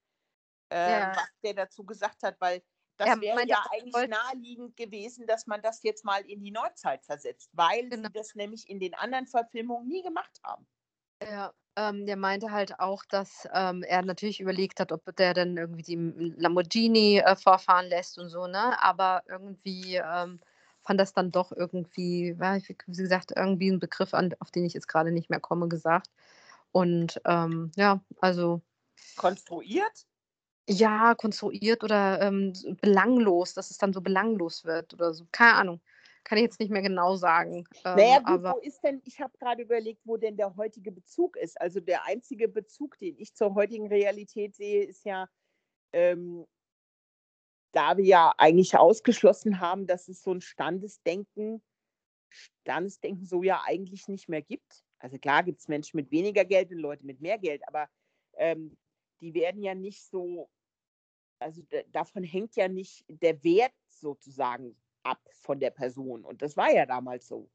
[0.71, 1.17] äh, ja.
[1.17, 2.63] was der dazu gesagt hat, weil
[2.99, 7.51] das wäre ja eigentlich naheliegend gewesen, dass man das jetzt mal in die Neuzeit versetzt,
[7.53, 8.09] weil genau.
[8.09, 10.69] sie das nämlich in den anderen Verfilmungen nie gemacht haben.
[11.23, 15.57] Ja, ähm, der meinte halt auch, dass ähm, er natürlich überlegt hat, ob der dann
[15.57, 18.83] irgendwie die Lamborghini äh, vorfahren lässt und so, ne?
[18.83, 20.41] Aber irgendwie ähm,
[20.83, 24.89] fand das dann doch irgendwie, wie gesagt, irgendwie ein Begriff, an, auf den ich jetzt
[24.89, 26.09] gerade nicht mehr komme, gesagt.
[26.73, 28.61] Und ähm, ja, also.
[29.17, 30.07] Konstruiert?
[30.69, 35.27] Ja, konstruiert oder ähm, belanglos, dass es dann so belanglos wird oder so.
[35.33, 35.81] Keine Ahnung.
[36.25, 37.65] Kann ich jetzt nicht mehr genau sagen.
[37.85, 40.93] Ähm, naja, gut, aber wo ist denn, ich habe gerade überlegt, wo denn der heutige
[40.93, 41.61] Bezug ist.
[41.61, 45.29] Also der einzige Bezug, den ich zur heutigen Realität sehe, ist ja,
[45.93, 46.47] ähm,
[47.73, 51.63] da wir ja eigentlich ausgeschlossen haben, dass es so ein Standesdenken,
[52.29, 54.85] Standesdenken so ja eigentlich nicht mehr gibt.
[54.99, 57.89] Also klar gibt es Menschen mit weniger Geld und Leute mit mehr Geld, aber
[58.35, 58.77] ähm,
[59.21, 60.49] die werden ja nicht so,
[61.41, 66.25] also davon hängt ja nicht der Wert sozusagen ab von der Person.
[66.25, 67.49] Und das war ja damals so.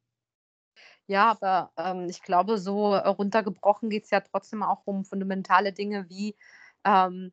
[1.07, 5.73] Ja, aber ähm, ich glaube, so äh, runtergebrochen geht es ja trotzdem auch um fundamentale
[5.73, 6.35] Dinge wie,
[6.83, 7.31] ähm,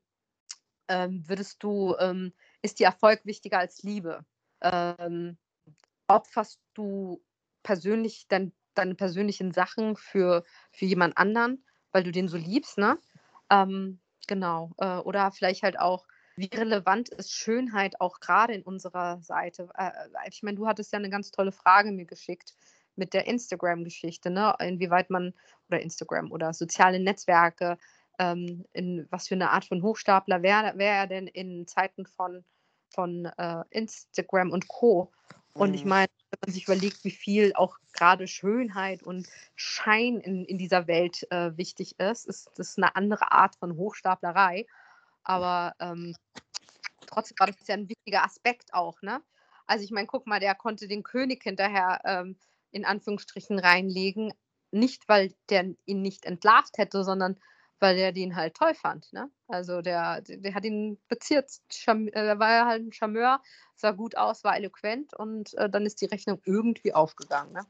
[0.89, 4.25] ähm, würdest du, ähm, ist dir Erfolg wichtiger als Liebe?
[4.61, 5.39] Ähm,
[6.09, 7.23] opferst du
[7.63, 12.99] persönlich dein, deine persönlichen Sachen für, für jemand anderen, weil du den so liebst, ne?
[13.51, 14.73] Ähm, genau.
[14.79, 19.69] Äh, oder vielleicht halt auch, wie relevant ist Schönheit auch gerade in unserer Seite?
[19.77, 22.55] Äh, äh, ich meine, du hattest ja eine ganz tolle Frage mir geschickt
[22.97, 24.55] mit der Instagram-Geschichte, ne?
[24.61, 25.35] Inwieweit man,
[25.69, 27.79] oder Instagram oder soziale Netzwerke,
[28.19, 32.45] ähm, in was für eine Art von Hochstapler wäre wär er denn in Zeiten von,
[32.91, 35.11] von äh, Instagram und Co.
[35.53, 35.75] Und mhm.
[35.75, 40.59] ich meine, wenn man sich überlegt, wie viel auch gerade Schönheit und Schein in, in
[40.59, 44.67] dieser Welt äh, wichtig ist, ist das eine andere Art von Hochstaplerei.
[45.25, 46.15] Aber ähm,
[47.07, 49.23] trotzdem war das ja ein wichtiger Aspekt auch, ne?
[49.67, 52.37] Also ich meine, guck mal, der konnte den König hinterher ähm,
[52.71, 54.33] in Anführungsstrichen reinlegen,
[54.71, 57.39] nicht weil der ihn nicht entlarvt hätte, sondern
[57.81, 59.13] weil der den halt toll fand.
[59.13, 59.31] Ne?
[59.47, 63.43] Also der, der, hat ihn beziert, Charme, äh, war ja halt ein Charmeur,
[63.75, 67.53] sah gut aus, war eloquent und äh, dann ist die Rechnung irgendwie aufgegangen.
[67.53, 67.67] Ne?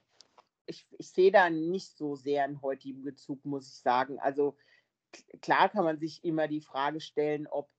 [0.67, 4.19] Ich, ich sehe da nicht so sehr einen heutigen Bezug, muss ich sagen.
[4.19, 4.57] Also
[5.41, 7.71] klar kann man sich immer die Frage stellen, ob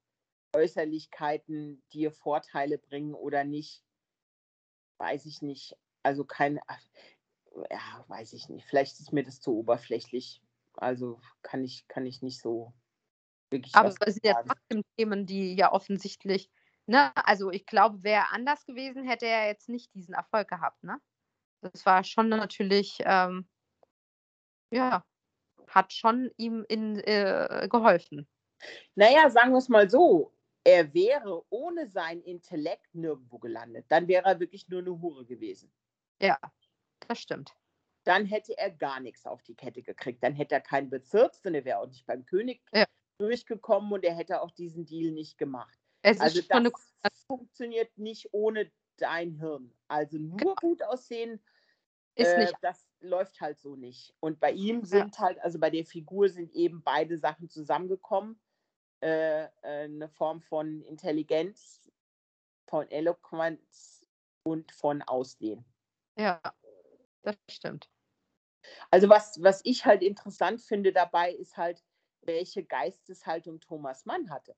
[0.53, 3.83] Äußerlichkeiten dir Vorteile bringen oder nicht.
[4.97, 5.75] Weiß ich nicht.
[6.03, 6.59] Also kein,
[7.69, 8.65] ja, weiß ich nicht.
[8.65, 10.41] Vielleicht ist mir das zu oberflächlich.
[10.73, 12.73] Also kann ich, kann ich nicht so
[13.49, 13.75] wirklich.
[13.75, 16.49] Aber es sind ja trotzdem Themen, die ja offensichtlich,
[16.85, 21.01] ne, also ich glaube, wäre anders gewesen, hätte er jetzt nicht diesen Erfolg gehabt, ne?
[21.61, 23.47] Das war schon natürlich, ähm,
[24.71, 25.03] ja,
[25.75, 28.27] hat schon ihm in, äh, geholfen.
[28.95, 30.31] Naja, sagen wir es mal so.
[30.63, 33.85] Er wäre ohne sein Intellekt nirgendwo gelandet.
[33.89, 35.71] Dann wäre er wirklich nur eine Hure gewesen.
[36.19, 36.39] Ja,
[37.07, 37.53] das stimmt.
[38.03, 40.23] Dann hätte er gar nichts auf die Kette gekriegt.
[40.23, 42.85] Dann hätte er keinen bezirzt und er wäre auch nicht beim König ja.
[43.19, 45.77] durchgekommen und er hätte auch diesen Deal nicht gemacht.
[46.01, 46.71] Es also das eine...
[47.27, 49.71] funktioniert nicht ohne dein Hirn.
[49.87, 50.55] Also nur genau.
[50.55, 51.43] gut aussehen,
[52.15, 54.15] äh, das läuft halt so nicht.
[54.19, 55.21] Und bei ihm sind ja.
[55.21, 58.39] halt, also bei der Figur sind eben beide Sachen zusammengekommen.
[59.01, 61.91] Äh, äh, eine Form von Intelligenz,
[62.67, 64.07] von Eloquenz
[64.43, 65.65] und von Aussehen.
[66.17, 66.41] Ja,
[67.23, 67.89] das stimmt.
[68.89, 71.83] Also was, was ich halt interessant finde dabei, ist halt,
[72.21, 74.55] welche Geisteshaltung Thomas Mann hatte.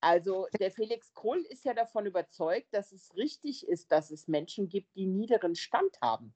[0.00, 4.68] Also der Felix Krull ist ja davon überzeugt, dass es richtig ist, dass es Menschen
[4.68, 6.34] gibt, die niederen Stand haben.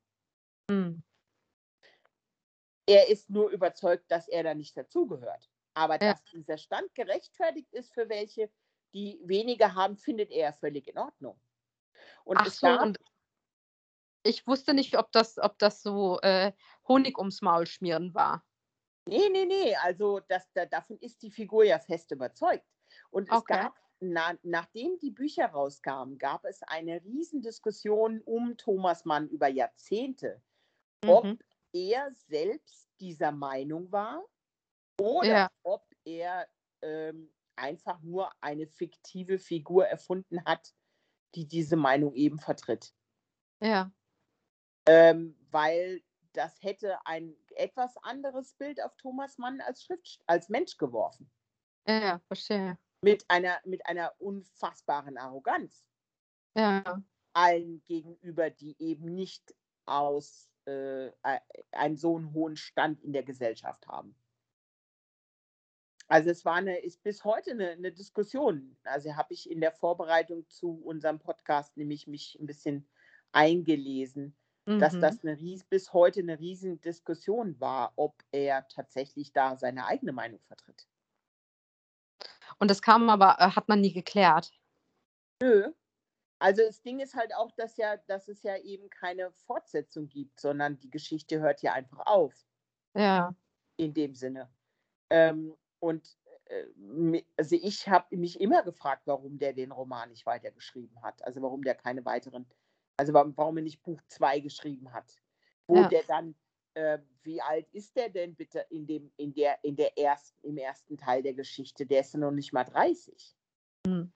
[0.70, 1.02] Mhm.
[2.86, 5.50] Er ist nur überzeugt, dass er da nicht dazugehört.
[5.74, 6.12] Aber ja.
[6.12, 8.50] dass dieser Stand gerechtfertigt ist für welche,
[8.94, 11.40] die weniger haben, findet er völlig in Ordnung.
[12.24, 12.98] Und Ach so, und
[14.22, 16.52] ich wusste nicht, ob das, ob das so äh,
[16.88, 18.44] Honig ums Maul schmieren war.
[19.06, 19.74] Nee, nee, nee.
[19.76, 22.66] Also das, da, davon ist die Figur ja fest überzeugt.
[23.10, 23.54] Und es okay.
[23.54, 30.42] gab, na, nachdem die Bücher rauskamen, gab es eine Riesendiskussion um Thomas Mann über Jahrzehnte,
[31.06, 31.38] ob mhm.
[31.72, 34.24] er selbst dieser Meinung war
[35.00, 35.50] oder ja.
[35.62, 36.48] ob er
[36.82, 40.74] ähm, einfach nur eine fiktive Figur erfunden hat,
[41.34, 42.94] die diese Meinung eben vertritt.
[43.62, 43.92] Ja.
[44.86, 50.76] Ähm, weil das hätte ein etwas anderes Bild auf Thomas Mann als Schrift, als Mensch
[50.76, 51.30] geworfen.
[51.86, 52.78] Ja, verstehe.
[53.02, 55.84] Mit einer, mit einer unfassbaren Arroganz.
[56.56, 57.02] Ja.
[57.32, 59.54] Allen gegenüber, die eben nicht
[59.86, 61.10] aus äh,
[61.72, 64.14] einen so einen hohen Stand in der Gesellschaft haben.
[66.08, 68.76] Also es war eine, ist bis heute eine, eine Diskussion.
[68.82, 72.88] Also habe ich in der Vorbereitung zu unserem Podcast nämlich mich ein bisschen
[73.30, 74.80] eingelesen, mhm.
[74.80, 80.12] dass das eine, bis heute eine riesen Diskussion war, ob er tatsächlich da seine eigene
[80.12, 80.88] Meinung vertritt.
[82.58, 84.52] Und das kam aber, äh, hat man nie geklärt.
[85.40, 85.72] Nö.
[86.40, 90.40] Also das Ding ist halt auch, dass ja, dass es ja eben keine Fortsetzung gibt,
[90.40, 92.34] sondern die Geschichte hört ja einfach auf.
[92.94, 93.36] Ja.
[93.76, 94.50] In dem Sinne.
[95.10, 101.02] Ähm, und äh, also ich habe mich immer gefragt, warum der den Roman nicht weitergeschrieben
[101.02, 101.22] hat.
[101.24, 102.46] Also warum der keine weiteren,
[102.96, 105.14] also warum, warum er nicht Buch 2 geschrieben hat.
[105.66, 105.88] Wo ja.
[105.88, 106.34] der dann,
[106.72, 110.56] äh, wie alt ist der denn bitte in dem, in der, in der ersten, im
[110.56, 111.84] ersten Teil der Geschichte?
[111.84, 113.36] Der ist ja noch nicht mal 30.
[113.86, 114.10] Mhm.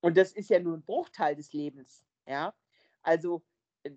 [0.00, 2.04] Und das ist ja nur ein Bruchteil des Lebens.
[2.26, 2.54] Ja.
[3.02, 3.42] Also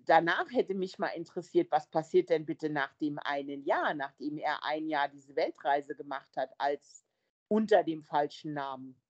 [0.06, 4.64] danach hätte mich mal interessiert, was passiert denn bitte nach dem einen Jahr, nachdem er
[4.64, 7.04] ein Jahr diese Weltreise gemacht hat, als
[7.48, 9.00] unter dem falschen Namen.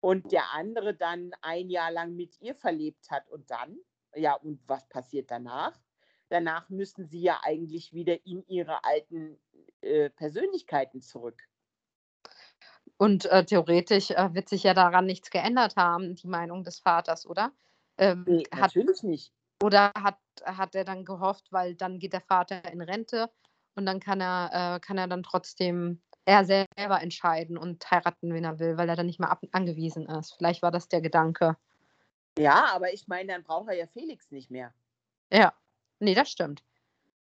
[0.00, 3.28] Und der andere dann ein Jahr lang mit ihr verlebt hat.
[3.30, 3.78] Und dann,
[4.14, 5.78] ja, und was passiert danach?
[6.28, 9.40] Danach müssen sie ja eigentlich wieder in ihre alten
[9.80, 11.48] äh, Persönlichkeiten zurück.
[12.98, 17.26] Und äh, theoretisch äh, wird sich ja daran nichts geändert haben, die Meinung des Vaters,
[17.26, 17.52] oder?
[17.96, 19.32] Ähm, nee, hat, natürlich nicht.
[19.62, 23.30] Oder hat, hat er dann gehofft, weil dann geht der Vater in Rente
[23.76, 28.44] und dann kann er, äh, kann er dann trotzdem er selber entscheiden und heiraten, wen
[28.44, 30.34] er will, weil er dann nicht mehr ab angewiesen ist.
[30.36, 31.56] Vielleicht war das der Gedanke.
[32.38, 34.74] Ja, aber ich meine, dann braucht er ja Felix nicht mehr.
[35.32, 35.54] Ja,
[36.00, 36.62] nee, das stimmt.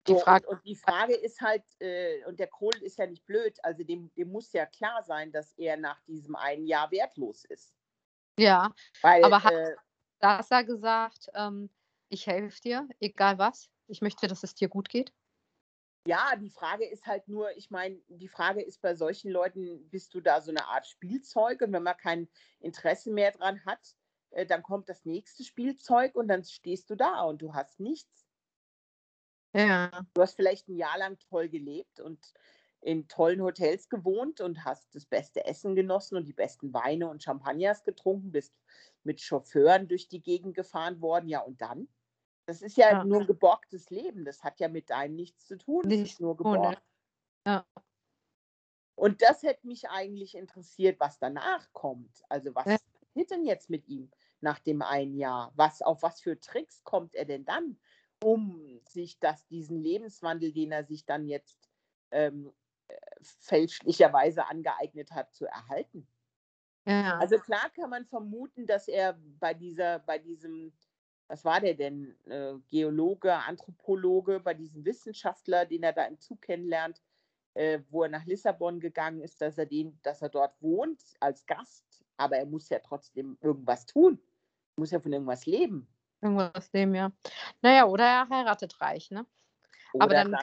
[0.08, 3.08] Die so, Frage, und, und, die Frage ist halt, äh, und der Kohl ist ja
[3.08, 6.91] nicht blöd, also dem, dem muss ja klar sein, dass er nach diesem einen Jahr
[6.91, 7.74] wertlos ist.
[8.39, 9.76] Ja, Weil, aber hat äh,
[10.22, 11.70] Sasa gesagt, ähm,
[12.10, 13.70] ich helfe dir, egal was.
[13.88, 15.12] Ich möchte, dass es dir gut geht.
[16.08, 20.13] Ja, die Frage ist halt nur, ich meine, die Frage ist bei solchen Leuten, bist
[20.13, 23.96] du da so eine Art Spielzeug und wenn man kein Interesse mehr dran hat,
[24.32, 28.27] äh, dann kommt das nächste Spielzeug und dann stehst du da und du hast nichts.
[29.53, 30.05] Ja.
[30.13, 32.33] Du hast vielleicht ein Jahr lang toll gelebt und
[32.81, 37.23] in tollen Hotels gewohnt und hast das beste Essen genossen und die besten Weine und
[37.23, 38.53] Champagners getrunken, bist
[39.03, 41.27] mit Chauffeuren durch die Gegend gefahren worden.
[41.27, 41.88] Ja, und dann?
[42.45, 43.03] Das ist ja, ja.
[43.03, 44.23] nur ein geborgtes Leben.
[44.23, 45.83] Das hat ja mit deinem nichts zu tun.
[45.83, 46.81] Das ist nur geborgt.
[47.45, 47.65] Ja.
[48.95, 52.23] Und das hätte mich eigentlich interessiert, was danach kommt.
[52.29, 52.77] Also was ja.
[52.77, 55.51] passiert denn jetzt mit ihm nach dem einen Jahr?
[55.55, 57.77] Was, auf was für Tricks kommt er denn dann,
[58.23, 61.69] um sich das, diesen Lebenswandel, den er sich dann jetzt
[62.12, 62.51] ähm,
[63.21, 66.08] fälschlicherweise angeeignet hat, zu erhalten?
[66.86, 67.17] Ja.
[67.17, 70.73] Also klar kann man vermuten, dass er bei dieser, bei diesem
[71.27, 76.41] was war der denn, äh, Geologe, Anthropologe, bei diesem Wissenschaftler, den er da im Zug
[76.41, 77.01] kennenlernt,
[77.53, 81.45] äh, wo er nach Lissabon gegangen ist, dass er, den, dass er dort wohnt als
[81.45, 84.19] Gast, aber er muss ja trotzdem irgendwas tun,
[84.77, 85.88] muss ja von irgendwas leben.
[86.21, 87.12] Irgendwas leben, ja.
[87.62, 89.25] Naja, oder er heiratet reich, ne?
[89.93, 90.38] Oder aber dann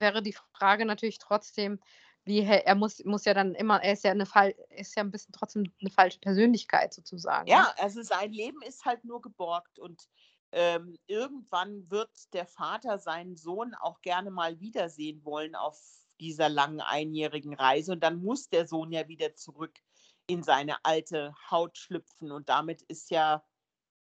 [0.00, 1.80] wäre die Frage natürlich trotzdem,
[2.24, 5.10] wie er muss, muss ja dann immer, er ist ja eine Fall, ist ja ein
[5.10, 7.48] bisschen trotzdem eine falsche Persönlichkeit sozusagen.
[7.48, 7.78] Ja, ne?
[7.78, 10.08] also sein Leben ist halt nur geborgt und
[10.52, 15.80] ähm, irgendwann wird der Vater seinen Sohn auch gerne mal wiedersehen wollen auf
[16.20, 19.80] dieser langen einjährigen Reise und dann muss der Sohn ja wieder zurück
[20.26, 23.42] in seine alte Haut schlüpfen und damit ist ja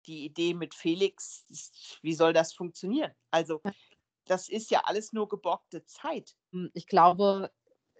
[0.06, 1.44] die Idee mit Felix,
[2.02, 3.12] wie soll das funktionieren?
[3.30, 3.60] Also
[4.26, 6.36] das ist ja alles nur geborgte Zeit.
[6.52, 7.50] Hm, ich glaube,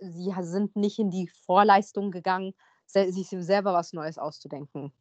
[0.01, 2.55] sie sind nicht in die Vorleistung gegangen,
[2.87, 4.93] sich selber was Neues auszudenken.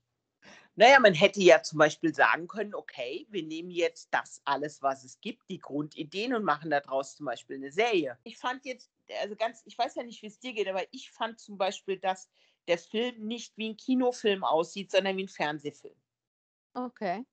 [0.78, 5.06] Naja, man hätte ja zum Beispiel sagen können, okay, wir nehmen jetzt das alles, was
[5.06, 8.18] es gibt, die Grundideen und machen daraus zum Beispiel eine Serie.
[8.24, 8.92] Ich fand jetzt,
[9.22, 11.98] also ganz, ich weiß ja nicht, wie es dir geht, aber ich fand zum Beispiel,
[11.98, 12.30] dass
[12.68, 15.96] der Film nicht wie ein Kinofilm aussieht, sondern wie ein Fernsehfilm.
[16.76, 17.26] Okay.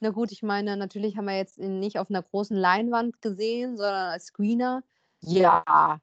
[0.00, 3.76] Na gut, ich meine, natürlich haben wir jetzt ihn nicht auf einer großen Leinwand gesehen,
[3.76, 4.84] sondern als Screener.
[5.20, 6.00] Ja,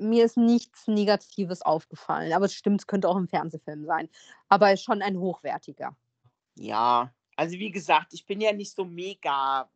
[0.00, 2.32] mir ist nichts Negatives aufgefallen.
[2.32, 4.08] Aber es stimmt, es könnte auch ein Fernsehfilm sein.
[4.48, 5.96] Aber ist schon ein hochwertiger.
[6.56, 9.70] Ja, also wie gesagt, ich bin ja nicht so mega,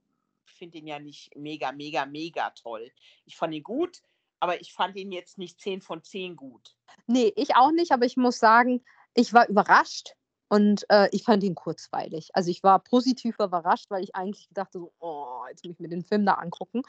[0.44, 2.90] ich finde ihn ja nicht mega, mega, mega toll.
[3.24, 4.02] Ich fand ihn gut,
[4.40, 6.76] aber ich fand ihn jetzt nicht 10 von 10 gut.
[7.06, 10.16] Nee, ich auch nicht, aber ich muss sagen, ich war überrascht
[10.52, 12.28] und äh, ich fand ihn kurzweilig.
[12.34, 15.88] Also ich war positiv überrascht, weil ich eigentlich dachte so, oh, jetzt muss ich mir
[15.88, 16.82] den Film da angucken.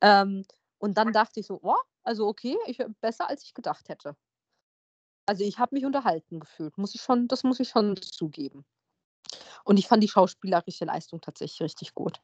[0.00, 0.44] Ähm,
[0.78, 4.16] und dann dachte ich so, oh, also okay, ich, besser als ich gedacht hätte.
[5.24, 8.64] Also ich habe mich unterhalten gefühlt, muss ich schon, das muss ich schon zugeben.
[9.62, 12.20] Und ich fand die schauspielerische Leistung tatsächlich richtig gut.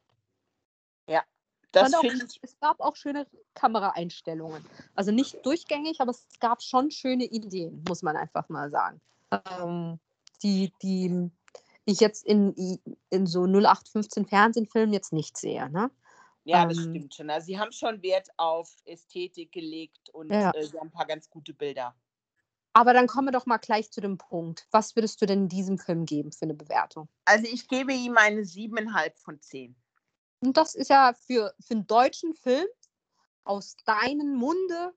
[1.09, 1.23] Ja,
[1.71, 2.03] das auch,
[2.43, 4.67] es gab auch schöne Kameraeinstellungen.
[4.97, 9.01] Also nicht durchgängig, aber es gab schon schöne Ideen, muss man einfach mal sagen.
[9.31, 10.01] Ähm,
[10.43, 11.31] die, die
[11.85, 12.55] ich jetzt in,
[13.11, 15.69] in so 0815 Fernsehfilmen jetzt nicht sehe.
[15.71, 15.91] Ne?
[16.45, 17.31] Ja, das ähm, stimmt schon.
[17.31, 20.51] Also sie haben schon Wert auf Ästhetik gelegt und ja.
[20.51, 21.95] äh, sie haben ein paar ganz gute Bilder.
[22.75, 24.67] Aber dann kommen wir doch mal gleich zu dem Punkt.
[24.71, 27.09] Was würdest du denn diesem Film geben für eine Bewertung?
[27.27, 29.77] Also ich gebe ihm eine siebeneinhalb von zehn.
[30.41, 32.67] Und das ist ja für, für einen deutschen Film
[33.45, 34.93] aus deinem Munde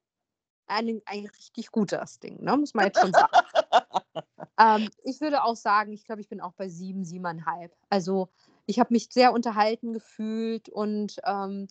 [0.67, 2.57] ein, ein richtig gutes Ding, ne?
[2.57, 3.33] muss man jetzt schon sagen.
[4.59, 7.75] ähm, ich würde auch sagen, ich glaube, ich bin auch bei sieben, siebeneinhalb.
[7.89, 8.29] Also
[8.65, 11.67] ich habe mich sehr unterhalten gefühlt und ähm,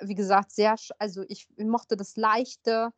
[0.00, 2.92] wie gesagt, sehr, also ich mochte das Leichte.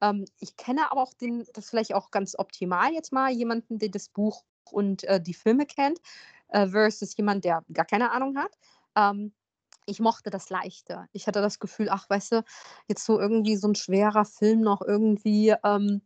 [0.00, 3.90] Ähm, ich kenne aber auch den, das vielleicht auch ganz optimal jetzt mal, jemanden, der
[3.90, 6.00] das Buch und äh, die Filme kennt,
[6.48, 8.56] äh, versus jemand, der gar keine Ahnung hat.
[8.96, 9.32] Ähm,
[9.86, 11.06] ich mochte das Leichte.
[11.12, 12.44] Ich hatte das Gefühl, ach, weißt du,
[12.86, 16.02] jetzt so irgendwie so ein schwerer Film noch irgendwie, ähm,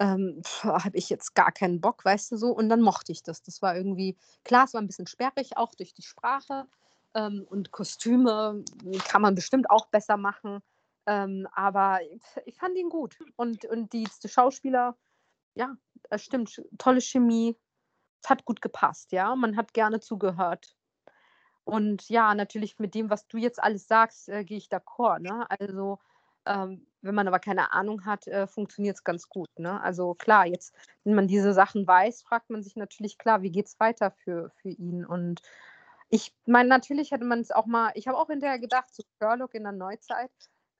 [0.00, 2.50] ähm, habe ich jetzt gar keinen Bock, weißt du so.
[2.50, 3.42] Und dann mochte ich das.
[3.42, 6.66] Das war irgendwie, klar, es war ein bisschen sperrig, auch durch die Sprache.
[7.14, 8.64] Ähm, und Kostüme
[9.06, 10.60] kann man bestimmt auch besser machen.
[11.06, 12.00] Ähm, aber
[12.46, 13.18] ich fand ihn gut.
[13.36, 14.96] Und, und die, die Schauspieler,
[15.54, 15.76] ja,
[16.08, 17.56] das stimmt, tolle Chemie.
[18.22, 19.34] Es hat gut gepasst, ja.
[19.36, 20.76] Man hat gerne zugehört.
[21.64, 25.20] Und ja, natürlich mit dem, was du jetzt alles sagst, äh, gehe ich d'accord.
[25.20, 25.46] Ne?
[25.50, 25.98] Also,
[26.46, 29.48] ähm, wenn man aber keine Ahnung hat, äh, funktioniert es ganz gut.
[29.58, 29.80] Ne?
[29.80, 33.66] Also klar, jetzt, wenn man diese Sachen weiß, fragt man sich natürlich klar, wie geht
[33.66, 35.04] es weiter für, für ihn.
[35.04, 35.40] Und
[36.08, 39.54] ich meine, natürlich hätte man es auch mal, ich habe auch hinterher gedacht, zu Sherlock
[39.54, 40.30] in der Neuzeit,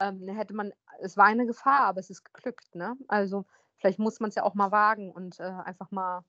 [0.00, 2.74] ähm, hätte man, es war eine Gefahr, aber es ist geglückt.
[2.74, 2.96] Ne?
[3.08, 3.44] Also
[3.76, 6.24] vielleicht muss man es ja auch mal wagen und äh, einfach mal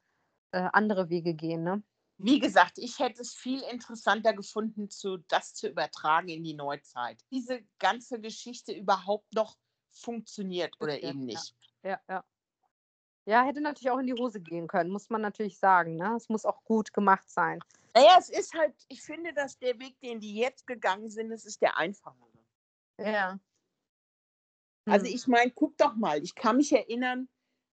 [0.52, 1.64] äh, andere Wege gehen.
[1.64, 1.84] Ne?
[2.18, 7.20] Wie gesagt, ich hätte es viel interessanter gefunden, zu, das zu übertragen in die Neuzeit.
[7.32, 9.58] Diese ganze Geschichte überhaupt noch
[9.92, 11.56] funktioniert oder ja, eben nicht.
[11.84, 12.24] Ja, ja,
[13.26, 13.44] ja.
[13.44, 15.96] Hätte natürlich auch in die Hose gehen können, muss man natürlich sagen.
[15.96, 16.16] Ne?
[16.16, 17.60] Es muss auch gut gemacht sein.
[17.94, 21.46] Naja, es ist halt, ich finde, dass der Weg, den die jetzt gegangen sind, das
[21.46, 22.30] ist der einfachere.
[22.98, 23.40] Ja.
[24.86, 25.16] Also hm.
[25.16, 27.28] ich meine, guck doch mal, ich kann mich erinnern,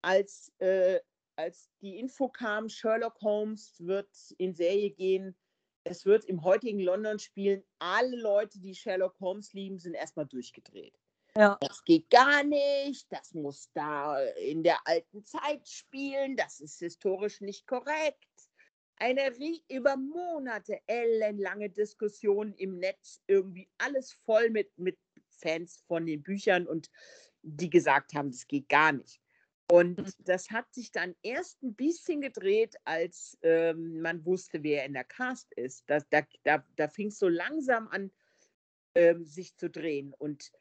[0.02, 1.00] als äh,
[1.36, 5.36] als die Info kam, Sherlock Holmes wird in Serie gehen,
[5.84, 10.98] es wird im heutigen London spielen, alle Leute, die Sherlock Holmes lieben, sind erstmal durchgedreht.
[11.36, 11.58] Ja.
[11.60, 17.40] Das geht gar nicht, das muss da in der alten Zeit spielen, das ist historisch
[17.40, 18.24] nicht korrekt.
[18.96, 19.32] Eine
[19.68, 24.96] über Monate ellenlange Diskussion im Netz, irgendwie alles voll mit, mit
[25.28, 26.88] Fans von den Büchern und
[27.42, 29.20] die gesagt haben, das geht gar nicht.
[29.70, 30.12] Und mhm.
[30.18, 35.04] das hat sich dann erst ein bisschen gedreht, als ähm, man wusste, wer in der
[35.04, 35.84] Cast ist.
[35.88, 38.12] Das, da da, da fing es so langsam an,
[38.94, 40.12] ähm, sich zu drehen.
[40.12, 40.52] Und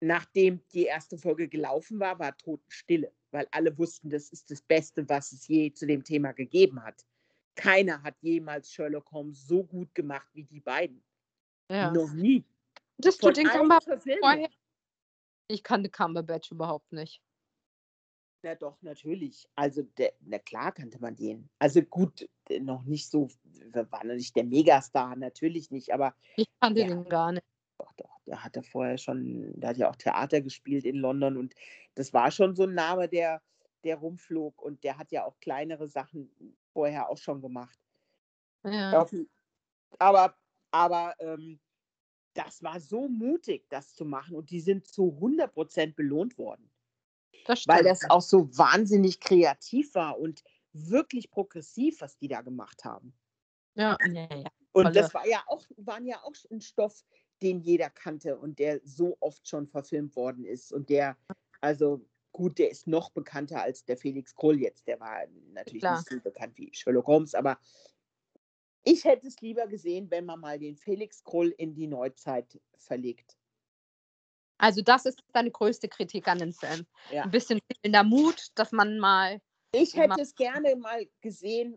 [0.00, 5.08] nachdem die erste Folge gelaufen war, war Totenstille, weil alle wussten, das ist das Beste,
[5.08, 7.04] was es je zu dem Thema gegeben hat.
[7.54, 11.02] Keiner hat jemals Sherlock Holmes so gut gemacht wie die beiden.
[11.70, 11.90] Ja.
[11.90, 12.44] Noch nie.
[12.98, 14.48] Das tut den Cumberbatch vorher.
[15.48, 17.20] Ich kannte Cumberbatch überhaupt nicht.
[18.42, 19.48] Na doch, natürlich.
[19.56, 21.48] Also, der, na klar kannte man den.
[21.58, 22.28] Also gut,
[22.60, 23.28] noch nicht so,
[23.72, 26.14] war noch nicht der Megastar, natürlich nicht, aber.
[26.36, 27.44] Ich kannte den gar nicht.
[28.28, 31.54] Der hatte vorher schon, der hat ja auch Theater gespielt in London und
[31.94, 33.42] das war schon so ein Name, der,
[33.84, 36.30] der rumflog und der hat ja auch kleinere Sachen
[36.72, 37.78] vorher auch schon gemacht.
[38.64, 39.06] Ja.
[39.98, 40.36] Aber,
[40.70, 41.58] aber ähm,
[42.34, 46.70] das war so mutig, das zu machen und die sind zu 100 Prozent belohnt worden.
[47.46, 52.84] Das weil das auch so wahnsinnig kreativ war und wirklich progressiv, was die da gemacht
[52.84, 53.14] haben.
[53.74, 54.44] Ja, ja, ja.
[54.72, 57.04] Und das war ja auch, waren ja auch ein Stoff,
[57.42, 60.72] den jeder kannte und der so oft schon verfilmt worden ist.
[60.72, 61.16] Und der,
[61.60, 64.86] also gut, der ist noch bekannter als der Felix Krull jetzt.
[64.86, 65.98] Der war natürlich Klar.
[65.98, 67.58] nicht so bekannt wie Sherlock Holmes, aber
[68.84, 73.36] ich hätte es lieber gesehen, wenn man mal den Felix Krull in die Neuzeit verlegt.
[74.58, 76.86] Also das ist deine größte Kritik an den Film.
[77.12, 77.22] Ja.
[77.22, 79.40] Ein bisschen in der Mut, dass man mal.
[79.72, 81.76] Ich hätte es gerne mal gesehen,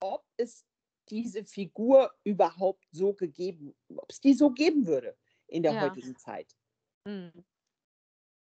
[0.00, 0.64] ob es
[1.10, 5.80] diese Figur überhaupt so gegeben, ob es die so geben würde in der ja.
[5.82, 6.56] heutigen Zeit.
[7.04, 7.44] Mhm.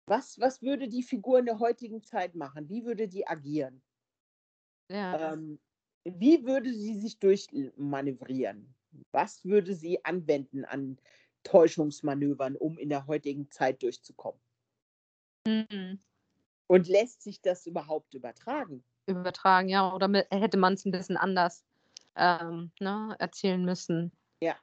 [0.09, 2.69] Was, was würde die Figur in der heutigen Zeit machen?
[2.69, 3.83] Wie würde die agieren?
[4.91, 5.33] Ja.
[5.33, 5.59] Ähm,
[6.05, 8.73] wie würde sie sich durchmanövrieren?
[9.11, 10.99] Was würde sie anwenden an
[11.43, 14.41] Täuschungsmanövern, um in der heutigen Zeit durchzukommen?
[15.47, 16.01] Mhm.
[16.69, 18.85] Und lässt sich das überhaupt übertragen?
[19.07, 19.93] Übertragen, ja.
[19.93, 21.66] Oder hätte man es ein bisschen anders
[22.17, 24.13] ähm, ne, erzählen müssen.
[24.41, 24.57] Ja.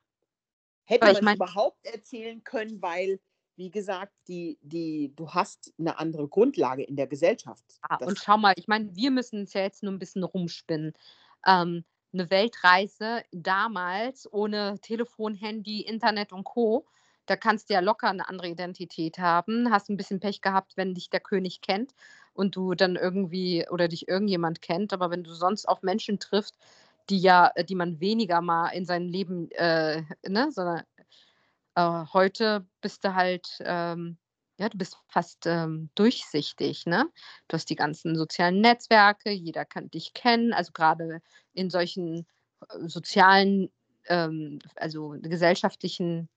[0.85, 1.35] Hätte man mein...
[1.35, 3.19] überhaupt erzählen können, weil,
[3.55, 7.63] wie gesagt, die, die, du hast eine andere Grundlage in der Gesellschaft.
[7.89, 10.93] Ja, und schau mal, ich meine, wir müssen es ja jetzt nur ein bisschen rumspinnen.
[11.45, 16.85] Ähm, eine Weltreise damals ohne Telefon, Handy, Internet und Co.
[17.25, 19.71] Da kannst du ja locker eine andere Identität haben.
[19.71, 21.95] Hast ein bisschen Pech gehabt, wenn dich der König kennt
[22.33, 24.93] und du dann irgendwie oder dich irgendjemand kennt.
[24.93, 26.57] Aber wenn du sonst auf Menschen triffst,
[27.09, 30.83] die ja, die man weniger mal in seinem Leben, äh, ne, sondern
[31.75, 34.17] äh, heute bist du halt, ähm,
[34.59, 37.09] ja, du bist fast ähm, durchsichtig, ne?
[37.47, 41.21] Du hast die ganzen sozialen Netzwerke, jeder kann dich kennen, also gerade
[41.53, 42.27] in solchen
[42.69, 43.71] äh, sozialen,
[44.07, 46.29] ähm, also gesellschaftlichen,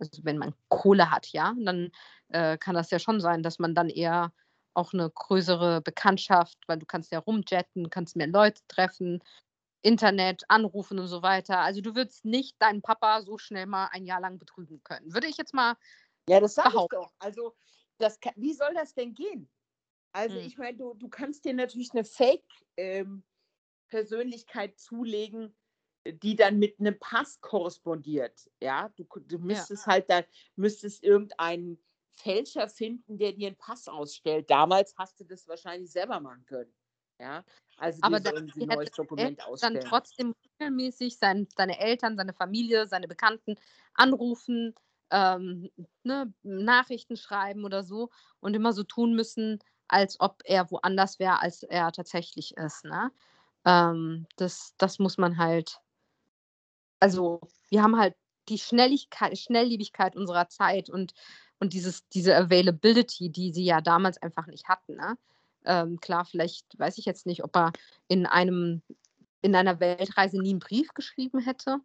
[0.00, 1.90] also wenn man Kohle hat, ja, dann
[2.28, 4.32] äh, kann das ja schon sein, dass man dann eher
[4.74, 9.22] auch eine größere Bekanntschaft, weil du kannst ja rumjetten, kannst mehr Leute treffen,
[9.82, 11.58] Internet, anrufen und so weiter.
[11.58, 15.12] Also du würdest nicht deinen Papa so schnell mal ein Jahr lang betrügen können.
[15.12, 15.76] Würde ich jetzt mal
[16.28, 17.12] ja, das sage ich doch.
[17.18, 17.56] Also,
[17.98, 19.50] das kann, wie soll das denn gehen?
[20.12, 20.46] Also, hm.
[20.46, 25.56] ich meine, du, du kannst dir natürlich eine Fake-Persönlichkeit ähm, zulegen,
[26.06, 28.50] die dann mit einem Pass korrespondiert.
[28.60, 29.92] Ja, du, du müsstest ja.
[29.92, 30.24] halt da,
[30.56, 31.78] müsstest irgendeinen
[32.10, 34.50] Fälscher finden, der dir einen Pass ausstellt.
[34.50, 36.74] Damals hast du das wahrscheinlich selber machen können.
[37.18, 37.44] Ja,
[37.82, 39.74] also aber dann, ein neues Dokument ausstellen.
[39.74, 43.56] dann trotzdem regelmäßig sein, seine Eltern, seine Familie, seine Bekannten
[43.94, 44.76] anrufen,
[45.10, 45.68] ähm,
[46.04, 49.58] ne, Nachrichten schreiben oder so und immer so tun müssen,
[49.88, 52.84] als ob er woanders wäre, als er tatsächlich ist.
[52.84, 53.10] Ne?
[53.64, 55.80] Ähm, das, das muss man halt,
[57.00, 58.14] also wir haben halt
[58.48, 61.14] die Schnelligkeit, Schnelllebigkeit unserer Zeit und,
[61.58, 64.94] und dieses, diese Availability, die sie ja damals einfach nicht hatten.
[64.94, 65.18] Ne?
[65.64, 67.72] Ähm, klar, vielleicht weiß ich jetzt nicht, ob er
[68.08, 68.82] in einem
[69.42, 71.78] in einer Weltreise nie einen Brief geschrieben hätte.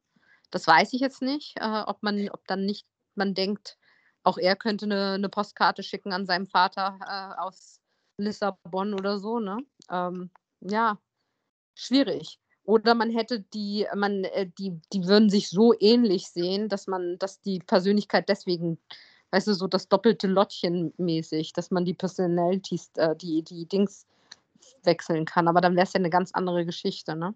[0.51, 3.78] Das weiß ich jetzt nicht, äh, ob man, ob dann nicht man denkt,
[4.23, 7.82] auch er könnte eine, eine Postkarte schicken an seinem Vater äh, aus
[8.17, 9.59] Lissabon oder so, ne?
[9.89, 10.30] Ähm,
[10.61, 10.99] ja,
[11.75, 12.39] schwierig.
[12.63, 17.17] Oder man hätte die, man, äh, die, die würden sich so ähnlich sehen, dass man,
[17.19, 18.80] dass die Persönlichkeit deswegen,
[19.32, 24.05] weißt du, so das doppelte Lottchen mäßig, dass man die Personalities, äh, die, die Dings
[24.84, 25.47] wechseln kann.
[25.47, 27.34] Aber dann wäre es ja eine ganz andere Geschichte, ne?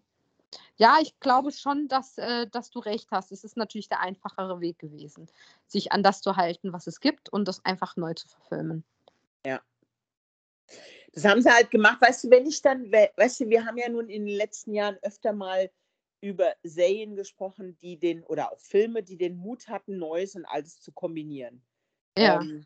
[0.76, 3.32] Ja, ich glaube schon, dass, äh, dass du recht hast.
[3.32, 5.28] Es ist natürlich der einfachere Weg gewesen,
[5.68, 8.84] sich an das zu halten, was es gibt und das einfach neu zu verfilmen.
[9.46, 9.62] Ja.
[11.14, 12.02] Das haben sie halt gemacht.
[12.02, 14.98] Weißt du, wenn ich dann, weißt du, wir haben ja nun in den letzten Jahren
[15.04, 15.70] öfter mal
[16.22, 20.82] über Serien gesprochen, die den, oder auch Filme, die den Mut hatten, Neues und Altes
[20.82, 21.64] zu kombinieren.
[22.18, 22.42] Ja.
[22.42, 22.66] Ähm,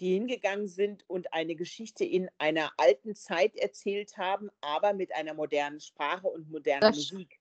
[0.00, 5.32] die hingegangen sind und eine Geschichte in einer alten Zeit erzählt haben, aber mit einer
[5.32, 7.40] modernen Sprache und moderner das, Musik.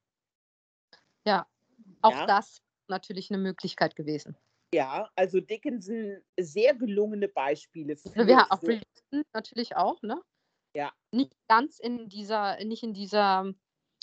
[1.26, 1.48] Ja,
[2.02, 2.26] auch ja.
[2.26, 4.38] das natürlich eine Möglichkeit gewesen.
[4.74, 7.98] Ja, also Dickinson sehr gelungene Beispiele.
[7.98, 10.22] Für also wir haben auch Bridgerton natürlich auch, ne?
[10.76, 10.92] Ja.
[11.12, 13.54] Nicht ganz in dieser, nicht in dieser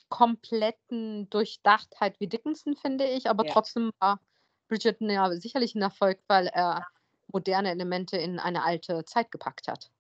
[0.09, 3.53] kompletten Durchdachtheit wie Dickinson, finde ich, aber ja.
[3.53, 4.21] trotzdem war
[4.69, 6.87] Bridgerton ja sicherlich ein Erfolg, weil er
[7.33, 9.91] moderne Elemente in eine alte Zeit gepackt hat.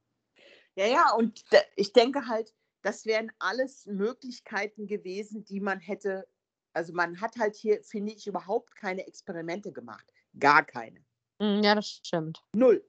[0.74, 1.44] Ja, ja, und
[1.76, 6.26] ich denke halt, das wären alles Möglichkeiten gewesen, die man hätte,
[6.72, 10.12] also man hat halt hier, finde ich, überhaupt keine Experimente gemacht.
[10.38, 11.04] Gar keine.
[11.40, 12.42] Hm, ja, das stimmt.
[12.54, 12.84] Null.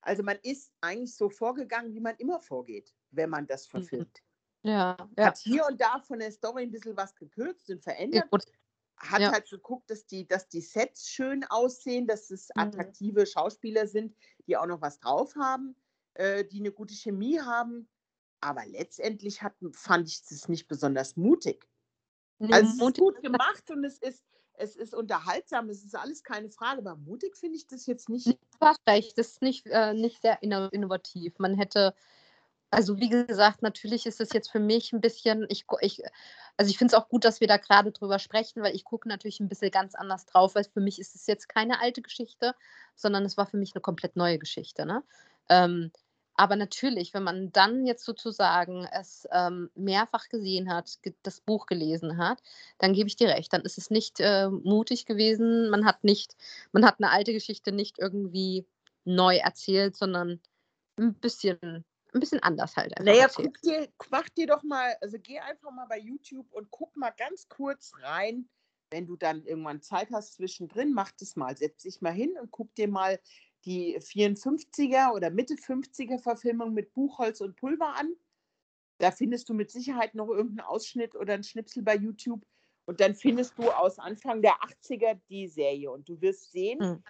[0.00, 3.70] Also man ist eigentlich so vorgegangen, wie man immer vorgeht, wenn man das mhm.
[3.70, 4.22] verfilmt.
[4.62, 5.26] Ja, ja.
[5.26, 8.24] Hat hier und da von der Story ein bisschen was gekürzt und verändert.
[8.32, 8.38] Ja,
[8.98, 9.32] hat ja.
[9.32, 12.62] halt geguckt, dass die, dass die Sets schön aussehen, dass es mhm.
[12.62, 13.26] attraktive mhm.
[13.26, 14.16] Schauspieler sind,
[14.46, 15.76] die auch noch was drauf haben,
[16.14, 17.88] äh, die eine gute Chemie haben.
[18.40, 21.66] Aber letztendlich hat, fand ich es nicht besonders mutig.
[22.38, 24.24] Nee, also es ist gut gemacht und es ist,
[24.54, 28.26] es ist unterhaltsam, es ist alles keine Frage, aber mutig finde ich das jetzt nicht.
[28.26, 31.38] Du hast recht, das ist nicht, äh, nicht sehr innovativ.
[31.38, 31.94] Man hätte
[32.70, 36.02] also wie gesagt, natürlich ist es jetzt für mich ein bisschen, ich, ich
[36.56, 39.08] also ich finde es auch gut, dass wir da gerade drüber sprechen, weil ich gucke
[39.08, 42.54] natürlich ein bisschen ganz anders drauf, weil für mich ist es jetzt keine alte Geschichte,
[42.94, 44.86] sondern es war für mich eine komplett neue Geschichte.
[44.86, 45.02] Ne?
[45.48, 45.92] Ähm,
[46.34, 52.18] aber natürlich, wenn man dann jetzt sozusagen es ähm, mehrfach gesehen hat, das Buch gelesen
[52.18, 52.42] hat,
[52.78, 55.70] dann gebe ich dir recht, dann ist es nicht äh, mutig gewesen.
[55.70, 56.36] Man hat nicht,
[56.72, 58.66] man hat eine alte Geschichte nicht irgendwie
[59.04, 60.40] neu erzählt, sondern
[60.98, 61.84] ein bisschen
[62.16, 62.92] ein bisschen anders halt.
[63.00, 66.96] Naja, guck dir, mach dir doch mal, also geh einfach mal bei YouTube und guck
[66.96, 68.48] mal ganz kurz rein,
[68.90, 71.56] wenn du dann irgendwann Zeit hast zwischendrin, mach das mal.
[71.56, 73.18] Setz dich mal hin und guck dir mal
[73.64, 78.12] die 54er oder Mitte 50er Verfilmung mit Buchholz und Pulver an.
[78.98, 82.42] Da findest du mit Sicherheit noch irgendeinen Ausschnitt oder einen Schnipsel bei YouTube.
[82.86, 85.90] Und dann findest du aus Anfang der 80er die Serie.
[85.90, 87.04] Und du wirst sehen, mhm.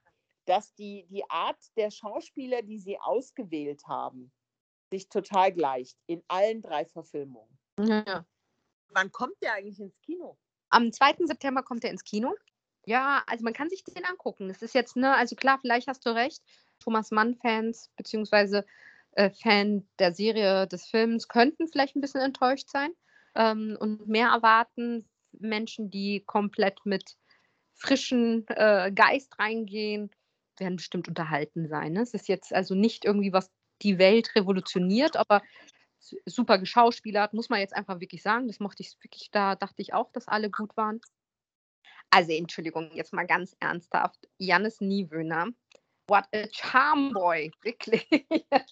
[0.47, 4.33] dass die, die Art der Schauspieler, die sie ausgewählt haben,
[4.91, 7.59] sich total gleicht in allen drei Verfilmungen.
[7.81, 8.25] Ja.
[8.89, 10.39] Wann kommt der eigentlich ins Kino?
[10.71, 11.27] Am 2.
[11.27, 12.35] September kommt er ins Kino.
[12.87, 14.49] Ja, also man kann sich den angucken.
[14.49, 16.43] Das ist jetzt, ne, also klar, vielleicht hast du recht.
[16.79, 18.65] Thomas Mann-Fans, beziehungsweise
[19.13, 22.93] äh, Fan der Serie des Films, könnten vielleicht ein bisschen enttäuscht sein
[23.35, 25.09] ähm, und mehr erwarten.
[25.33, 27.17] Menschen, die komplett mit
[27.75, 30.11] frischen äh, Geist reingehen,
[30.59, 31.93] werden bestimmt unterhalten sein.
[31.93, 32.03] Ne?
[32.03, 33.51] Es ist jetzt also nicht irgendwie was
[33.83, 35.43] die Welt revolutioniert, aber
[36.25, 38.47] super geschauspielert, muss man jetzt einfach wirklich sagen.
[38.47, 41.01] Das mochte ich wirklich, da dachte ich auch, dass alle gut waren.
[42.11, 44.29] Also, Entschuldigung, jetzt mal ganz ernsthaft.
[44.39, 45.49] Jannis Niewöhner,
[46.09, 48.07] what a charm boy, wirklich.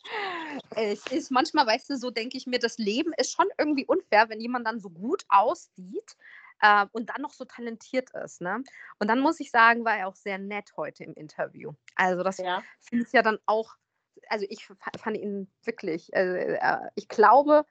[0.77, 4.29] es ist manchmal, weißt du, so denke ich mir, das Leben ist schon irgendwie unfair,
[4.29, 6.17] wenn jemand dann so gut aussieht
[6.61, 8.41] äh, und dann noch so talentiert ist.
[8.41, 8.63] Ne?
[8.99, 11.73] Und dann muss ich sagen, war er auch sehr nett heute im Interview.
[11.97, 12.63] Also, das ja.
[12.79, 13.75] finde ich ja dann auch
[14.29, 17.65] also ich fand ihn wirklich, äh, äh, ich glaube,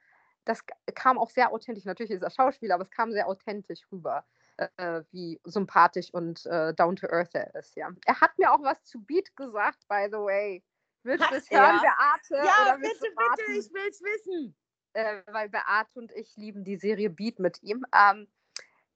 [0.44, 0.64] das
[0.94, 1.84] kam auch sehr authentisch.
[1.84, 4.24] Natürlich ist er Schauspieler, aber es kam sehr authentisch rüber,
[4.56, 7.76] äh, wie sympathisch und äh, down to earth er ist.
[7.76, 7.90] Ja.
[8.04, 10.62] Er hat mir auch was zu Beat gesagt, by the way.
[11.02, 12.46] Willst du es hören, Beate?
[12.46, 14.56] Ja, bitte, bitte, ich will es wissen.
[14.94, 17.84] Äh, weil Beate und ich lieben die Serie Beat mit ihm.
[17.94, 18.28] Ähm,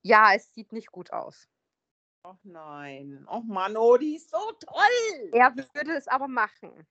[0.02, 1.48] ja, es sieht nicht gut aus.
[2.22, 3.24] Ach nein.
[3.28, 5.30] Ach Mann, oh, die ist so toll.
[5.32, 6.86] Er würde es aber machen.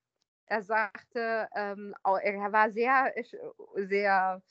[0.47, 3.13] Er sagte, ähm, er war sehr,
[3.75, 4.41] sehr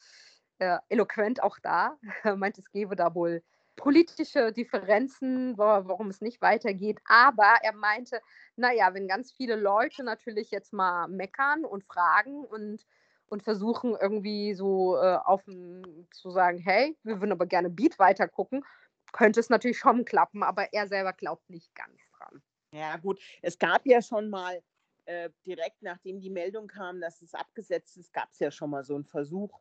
[0.58, 1.96] äh, eloquent auch da.
[2.24, 3.42] Er meinte, es gebe da wohl
[3.76, 6.98] politische Differenzen, warum es nicht weitergeht.
[7.04, 8.20] Aber er meinte,
[8.56, 12.86] naja, wenn ganz viele Leute natürlich jetzt mal meckern und fragen und,
[13.26, 18.64] und versuchen irgendwie so äh, auf zu sagen, hey, wir würden aber gerne Beat weitergucken,
[19.12, 22.42] könnte es natürlich schon klappen, aber er selber glaubt nicht ganz dran.
[22.72, 24.62] Ja, gut, es gab ja schon mal
[25.06, 28.84] äh, direkt nachdem die Meldung kam, dass es abgesetzt ist, gab es ja schon mal
[28.84, 29.60] so einen Versuch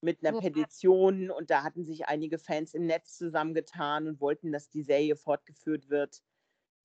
[0.00, 4.68] mit einer Petition und da hatten sich einige Fans im Netz zusammengetan und wollten, dass
[4.68, 6.22] die Serie fortgeführt wird.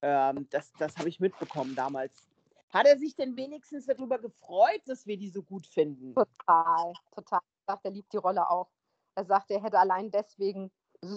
[0.02, 2.26] Ähm, das das habe ich mitbekommen damals.
[2.70, 6.14] Hat er sich denn wenigstens darüber gefreut, dass wir die so gut finden?
[6.14, 7.40] Total, total.
[7.66, 8.70] Er sagt, er liebt die Rolle auch.
[9.14, 10.70] Er sagt, er hätte allein deswegen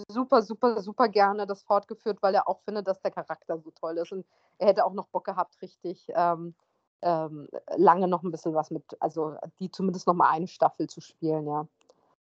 [0.08, 3.96] super, super, super gerne das fortgeführt, weil er auch findet, dass der Charakter so toll
[3.98, 4.12] ist.
[4.12, 4.26] Und
[4.58, 6.54] er hätte auch noch Bock gehabt, richtig ähm,
[7.02, 11.00] ähm, lange noch ein bisschen was mit, also die zumindest noch mal eine Staffel zu
[11.00, 11.66] spielen, ja.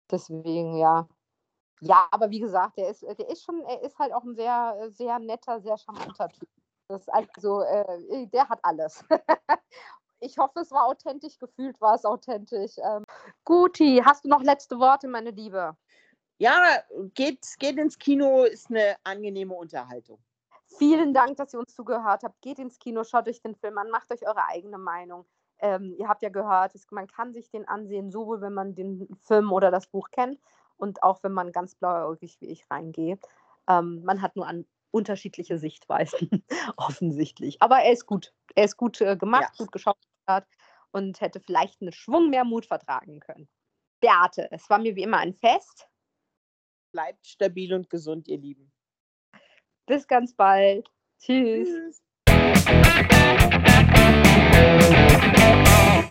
[0.10, 1.08] Deswegen, ja.
[1.82, 4.90] Ja, aber wie gesagt, der ist, der ist schon, er ist halt auch ein sehr,
[4.92, 6.50] sehr netter, sehr charmanter Typ.
[6.88, 9.04] Das also, äh, der hat alles.
[10.20, 12.78] ich hoffe, es war authentisch, gefühlt war es authentisch.
[12.78, 13.04] Ähm,
[13.46, 15.76] Guti, hast du noch letzte Worte, meine Liebe?
[16.38, 20.20] Ja, geht, geht ins Kino, ist eine angenehme Unterhaltung.
[20.78, 22.42] Vielen Dank, dass ihr uns zugehört habt.
[22.42, 25.26] Geht ins Kino, schaut euch den Film an, macht euch eure eigene Meinung.
[25.60, 29.08] Ähm, ihr habt ja gehört, es, man kann sich den ansehen, sowohl wenn man den
[29.22, 30.40] Film oder das Buch kennt
[30.78, 33.20] und auch wenn man ganz blauäugig wie ich reingehe.
[33.68, 36.44] Ähm, man hat nur an unterschiedliche Sichtweisen,
[36.78, 37.62] offensichtlich.
[37.62, 38.34] Aber er ist gut.
[38.56, 39.66] Er ist gut äh, gemacht, ja.
[39.66, 39.98] gut geschaut
[40.92, 43.48] und hätte vielleicht einen Schwung mehr Mut vertragen können.
[44.02, 45.88] Beate, es war mir wie immer ein Fest.
[46.92, 48.71] Bleibt stabil und gesund, ihr Lieben.
[49.86, 50.88] Bis ganz bald.
[51.20, 51.68] Tschüss.
[51.68, 52.02] Tschüss.